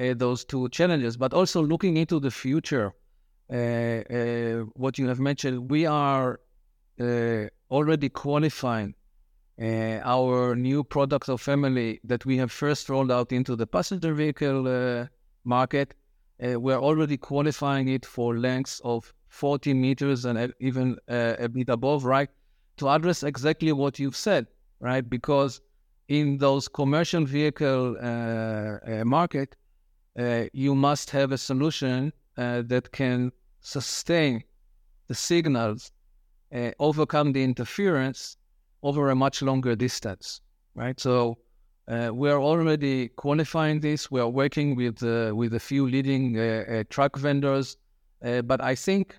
uh, 0.00 0.14
those 0.16 0.42
two 0.42 0.70
challenges. 0.70 1.18
But 1.18 1.34
also 1.34 1.62
looking 1.62 1.98
into 1.98 2.20
the 2.20 2.30
future, 2.30 2.92
what 3.50 4.98
you 4.98 5.08
have 5.08 5.20
mentioned, 5.20 5.70
we 5.70 5.86
are 5.86 6.40
uh, 7.00 7.46
already 7.70 8.08
qualifying 8.08 8.94
our 9.60 10.54
new 10.56 10.82
product 10.82 11.28
or 11.28 11.36
family 11.36 12.00
that 12.04 12.24
we 12.24 12.38
have 12.38 12.50
first 12.50 12.88
rolled 12.88 13.10
out 13.10 13.32
into 13.32 13.56
the 13.56 13.66
passenger 13.66 14.14
vehicle 14.14 15.08
market. 15.44 15.94
we're 16.38 16.80
already 16.80 17.16
qualifying 17.16 17.88
it 17.88 18.06
for 18.06 18.38
lengths 18.38 18.80
of 18.84 19.12
40 19.28 19.74
meters 19.74 20.24
and 20.24 20.54
even 20.60 20.96
a 21.08 21.48
bit 21.48 21.68
above, 21.68 22.04
right? 22.04 22.30
To 22.78 22.88
address 22.88 23.22
exactly 23.22 23.72
what 23.72 23.98
you've 23.98 24.16
said, 24.16 24.46
right? 24.80 25.08
Because 25.08 25.60
in 26.10 26.38
those 26.38 26.66
commercial 26.66 27.24
vehicle 27.24 27.96
uh, 28.00 28.04
uh, 28.04 29.04
market, 29.04 29.56
uh, 30.18 30.44
you 30.52 30.74
must 30.74 31.10
have 31.10 31.30
a 31.32 31.38
solution 31.38 32.12
that 32.36 32.90
can 32.92 33.30
sustain 33.60 34.42
the 35.08 35.14
signals, 35.14 35.92
uh, 36.54 36.70
overcome 36.78 37.32
the 37.32 37.42
interference 37.42 38.36
over 38.82 39.10
a 39.10 39.14
much 39.14 39.42
longer 39.42 39.76
distance, 39.76 40.40
right? 40.74 40.98
So 40.98 41.38
uh, 41.88 42.10
we 42.12 42.30
are 42.30 42.40
already 42.40 43.08
qualifying 43.08 43.80
this. 43.80 44.10
We 44.10 44.20
are 44.20 44.28
working 44.28 44.76
with 44.76 45.02
uh, 45.02 45.32
with 45.34 45.54
a 45.54 45.60
few 45.60 45.88
leading 45.88 46.38
uh, 46.38 46.64
uh, 46.68 46.84
truck 46.88 47.16
vendors, 47.16 47.76
uh, 48.24 48.42
but 48.42 48.60
I 48.60 48.74
think 48.74 49.18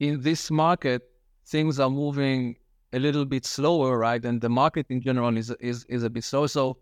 in 0.00 0.20
this 0.22 0.50
market 0.50 1.02
things 1.46 1.78
are 1.78 1.90
moving 1.90 2.56
a 2.92 2.98
little 2.98 3.24
bit 3.24 3.44
slower, 3.44 3.98
right? 3.98 4.24
And 4.24 4.40
the 4.40 4.48
market 4.48 4.86
in 4.88 5.00
general 5.00 5.36
is 5.36 5.50
is 5.60 5.84
is 5.84 6.02
a 6.02 6.10
bit 6.10 6.24
slow. 6.24 6.46
So 6.46 6.78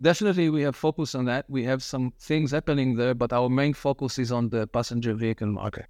definitely 0.00 0.50
we 0.50 0.62
have 0.62 0.76
focus 0.76 1.14
on 1.14 1.24
that. 1.26 1.44
We 1.48 1.64
have 1.64 1.82
some 1.82 2.12
things 2.18 2.50
happening 2.50 2.96
there, 2.96 3.14
but 3.14 3.32
our 3.32 3.48
main 3.48 3.74
focus 3.74 4.18
is 4.18 4.32
on 4.32 4.48
the 4.48 4.66
passenger 4.66 5.14
vehicle 5.14 5.48
market. 5.48 5.86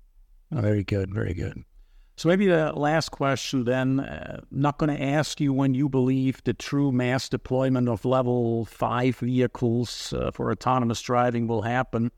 Oh, 0.55 0.61
very 0.61 0.85
good, 0.85 1.12
very 1.15 1.35
good. 1.35 1.65
So 2.17 2.29
maybe 2.29 2.47
the 2.47 2.73
last 2.73 3.11
question 3.11 3.65
then. 3.65 4.01
Uh, 4.01 4.43
not 4.51 4.79
going 4.79 4.95
to 4.95 5.03
ask 5.03 5.41
you 5.41 5.53
when 5.53 5.75
you 5.75 5.88
believe 5.88 6.45
the 6.45 6.53
true 6.53 6.93
mass 6.93 7.29
deployment 7.29 7.88
of 7.88 8.05
level 8.05 8.67
five 8.67 9.17
vehicles 9.17 10.12
uh, 10.12 10.31
for 10.31 10.51
autonomous 10.53 11.01
driving 11.01 11.47
will 11.47 11.62
happen, 11.62 12.12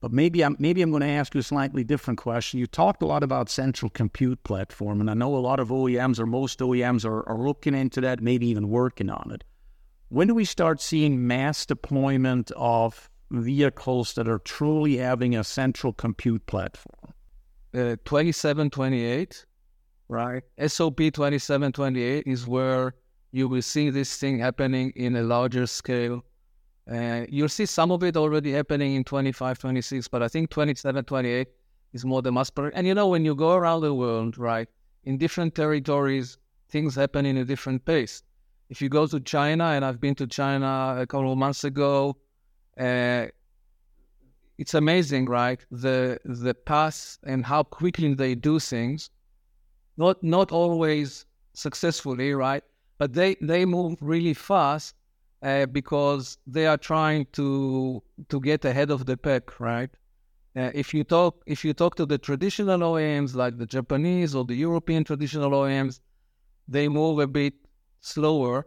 but 0.00 0.12
maybe 0.12 0.42
I'm 0.42 0.56
maybe 0.58 0.80
I'm 0.80 0.90
going 0.90 1.02
to 1.02 1.08
ask 1.08 1.34
you 1.34 1.40
a 1.40 1.44
slightly 1.44 1.84
different 1.84 2.18
question. 2.18 2.58
You 2.58 2.66
talked 2.66 3.02
a 3.02 3.06
lot 3.06 3.22
about 3.22 3.50
central 3.50 3.90
compute 3.90 4.42
platform, 4.44 5.00
and 5.00 5.10
I 5.10 5.14
know 5.14 5.36
a 5.36 5.38
lot 5.38 5.60
of 5.60 5.68
OEMs 5.68 6.18
or 6.18 6.26
most 6.26 6.60
OEMs 6.60 7.04
are, 7.04 7.28
are 7.28 7.38
looking 7.38 7.74
into 7.74 8.00
that, 8.00 8.22
maybe 8.22 8.46
even 8.46 8.68
working 8.68 9.10
on 9.10 9.30
it. 9.32 9.44
When 10.08 10.26
do 10.26 10.34
we 10.34 10.46
start 10.46 10.80
seeing 10.80 11.26
mass 11.26 11.66
deployment 11.66 12.50
of 12.56 13.10
vehicles 13.30 14.14
that 14.14 14.26
are 14.26 14.38
truly 14.38 14.96
having 14.96 15.36
a 15.36 15.44
central 15.44 15.92
compute 15.92 16.46
platform? 16.46 16.97
Uh, 17.74 17.96
2728, 18.04 19.44
right? 20.08 20.42
SOP 20.66 20.96
2728 20.96 22.26
is 22.26 22.46
where 22.46 22.94
you 23.32 23.48
will 23.48 23.62
see 23.62 23.90
this 23.90 24.16
thing 24.16 24.38
happening 24.38 24.92
in 24.96 25.16
a 25.16 25.22
larger 25.22 25.66
scale. 25.66 26.24
Uh, 26.90 27.26
you'll 27.28 27.48
see 27.48 27.66
some 27.66 27.90
of 27.90 28.02
it 28.02 28.16
already 28.16 28.52
happening 28.52 28.94
in 28.94 29.04
25, 29.04 29.58
26, 29.58 30.08
but 30.08 30.22
I 30.22 30.28
think 30.28 30.48
27, 30.50 31.04
28 31.04 31.48
is 31.92 32.04
more 32.04 32.22
the 32.22 32.32
mass 32.32 32.48
product. 32.48 32.76
And 32.76 32.86
you 32.86 32.94
know, 32.94 33.08
when 33.08 33.24
you 33.24 33.34
go 33.34 33.54
around 33.54 33.82
the 33.82 33.92
world, 33.92 34.38
right, 34.38 34.68
in 35.04 35.18
different 35.18 35.54
territories, 35.54 36.38
things 36.70 36.94
happen 36.94 37.26
in 37.26 37.36
a 37.36 37.44
different 37.44 37.84
pace. 37.84 38.22
If 38.70 38.80
you 38.82 38.88
go 38.88 39.06
to 39.06 39.20
China, 39.20 39.64
and 39.64 39.84
I've 39.84 40.00
been 40.00 40.14
to 40.16 40.26
China 40.26 40.96
a 40.98 41.06
couple 41.06 41.32
of 41.32 41.38
months 41.38 41.64
ago, 41.64 42.16
uh, 42.78 43.26
it's 44.58 44.74
amazing, 44.74 45.26
right? 45.26 45.64
The 45.70 46.18
the 46.24 46.54
path 46.54 47.18
and 47.22 47.46
how 47.46 47.62
quickly 47.62 48.14
they 48.14 48.34
do 48.34 48.58
things. 48.58 49.10
Not 49.96 50.22
not 50.22 50.52
always 50.52 51.26
successfully, 51.54 52.34
right? 52.34 52.64
But 52.98 53.12
they 53.12 53.36
they 53.40 53.64
move 53.64 53.96
really 54.00 54.34
fast 54.34 54.96
uh, 55.42 55.66
because 55.66 56.38
they 56.46 56.66
are 56.66 56.76
trying 56.76 57.26
to 57.32 58.02
to 58.28 58.40
get 58.40 58.64
ahead 58.64 58.90
of 58.90 59.06
the 59.06 59.16
pack, 59.16 59.60
right? 59.60 59.90
Uh, 60.56 60.70
if 60.74 60.92
you 60.92 61.04
talk 61.04 61.42
if 61.46 61.64
you 61.64 61.72
talk 61.72 61.94
to 61.94 62.06
the 62.06 62.18
traditional 62.18 62.80
OEMs 62.80 63.34
like 63.36 63.58
the 63.58 63.66
Japanese 63.66 64.34
or 64.34 64.44
the 64.44 64.56
European 64.56 65.04
traditional 65.04 65.50
OEMs, 65.52 66.00
they 66.66 66.88
move 66.88 67.20
a 67.20 67.26
bit 67.26 67.54
slower. 68.00 68.66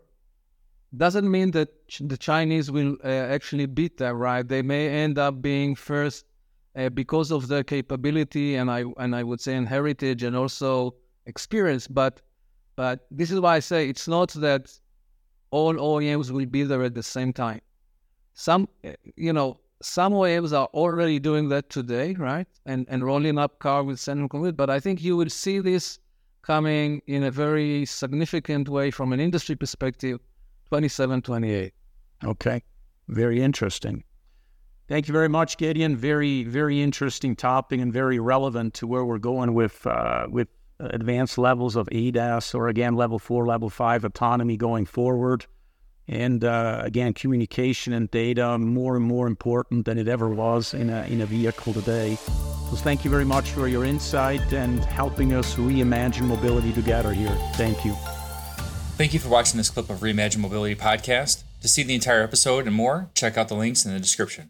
Doesn't 0.95 1.29
mean 1.29 1.51
that 1.51 1.69
the 2.01 2.17
Chinese 2.17 2.69
will 2.69 2.97
uh, 3.03 3.07
actually 3.07 3.65
beat 3.65 3.97
them, 3.97 4.17
right? 4.17 4.45
They 4.45 4.61
may 4.61 4.89
end 4.89 5.17
up 5.17 5.41
being 5.41 5.73
first 5.75 6.25
uh, 6.75 6.89
because 6.89 7.31
of 7.31 7.47
their 7.47 7.63
capability 7.63 8.55
and 8.55 8.69
I 8.69 8.83
and 8.97 9.15
I 9.15 9.23
would 9.23 9.39
say 9.39 9.55
in 9.55 9.65
heritage 9.65 10.23
and 10.23 10.35
also 10.35 10.95
experience. 11.25 11.87
But 11.87 12.21
but 12.75 13.05
this 13.09 13.31
is 13.31 13.39
why 13.39 13.55
I 13.55 13.59
say 13.59 13.87
it's 13.87 14.07
not 14.07 14.31
that 14.33 14.71
all 15.51 15.73
OEMs 15.75 16.31
will 16.31 16.45
be 16.45 16.63
there 16.63 16.83
at 16.83 16.93
the 16.93 17.03
same 17.03 17.33
time. 17.33 17.61
Some, 18.33 18.69
uh, 18.85 18.91
you 19.15 19.33
know, 19.33 19.59
some 19.81 20.13
OEMs 20.13 20.57
are 20.57 20.67
already 20.73 21.19
doing 21.19 21.49
that 21.49 21.69
today, 21.69 22.13
right? 22.15 22.47
And 22.65 22.85
and 22.89 23.03
rolling 23.03 23.37
up 23.37 23.59
car 23.59 23.83
with 23.83 23.99
central 23.99 24.29
compute. 24.29 24.57
But 24.57 24.69
I 24.69 24.79
think 24.79 25.01
you 25.01 25.15
will 25.17 25.29
see 25.29 25.59
this 25.59 25.99
coming 26.41 27.01
in 27.07 27.23
a 27.23 27.31
very 27.31 27.85
significant 27.85 28.67
way 28.67 28.91
from 28.91 29.13
an 29.13 29.19
industry 29.19 29.55
perspective, 29.55 30.19
27, 30.71 31.21
28. 31.21 31.73
Okay, 32.23 32.63
very 33.09 33.41
interesting. 33.41 34.05
Thank 34.87 35.09
you 35.09 35.11
very 35.11 35.27
much, 35.27 35.57
Gideon. 35.57 35.97
Very, 35.97 36.45
very 36.45 36.81
interesting 36.81 37.35
topic 37.35 37.81
and 37.81 37.91
very 37.91 38.19
relevant 38.19 38.73
to 38.75 38.87
where 38.87 39.03
we're 39.03 39.17
going 39.17 39.53
with 39.53 39.85
uh, 39.85 40.27
with 40.29 40.47
advanced 40.79 41.37
levels 41.37 41.75
of 41.75 41.89
ADAS 41.91 42.55
or 42.55 42.69
again 42.69 42.95
level 42.95 43.19
four, 43.19 43.45
level 43.45 43.69
five 43.69 44.05
autonomy 44.05 44.55
going 44.55 44.85
forward. 44.85 45.45
And 46.07 46.41
uh, 46.45 46.83
again, 46.85 47.11
communication 47.15 47.91
and 47.91 48.09
data 48.09 48.57
more 48.57 48.95
and 48.95 49.03
more 49.03 49.27
important 49.27 49.83
than 49.83 49.97
it 49.97 50.07
ever 50.07 50.29
was 50.29 50.73
in 50.73 50.89
a, 50.89 51.03
in 51.03 51.19
a 51.19 51.25
vehicle 51.25 51.73
today. 51.73 52.15
So 52.15 52.77
thank 52.77 53.03
you 53.03 53.11
very 53.11 53.25
much 53.25 53.49
for 53.49 53.67
your 53.67 53.83
insight 53.83 54.53
and 54.53 54.79
helping 54.85 55.33
us 55.33 55.55
reimagine 55.55 56.27
mobility 56.27 56.71
together 56.71 57.11
here. 57.11 57.35
Thank 57.55 57.83
you. 57.83 57.93
Thank 58.97 59.13
you 59.13 59.19
for 59.19 59.29
watching 59.29 59.57
this 59.57 59.69
clip 59.69 59.89
of 59.89 59.99
Reimagine 59.99 60.37
Mobility 60.37 60.75
podcast. 60.75 61.43
To 61.61 61.67
see 61.67 61.81
the 61.83 61.95
entire 61.95 62.23
episode 62.23 62.67
and 62.67 62.75
more, 62.75 63.09
check 63.15 63.37
out 63.37 63.47
the 63.47 63.55
links 63.55 63.85
in 63.85 63.93
the 63.93 63.99
description. 63.99 64.49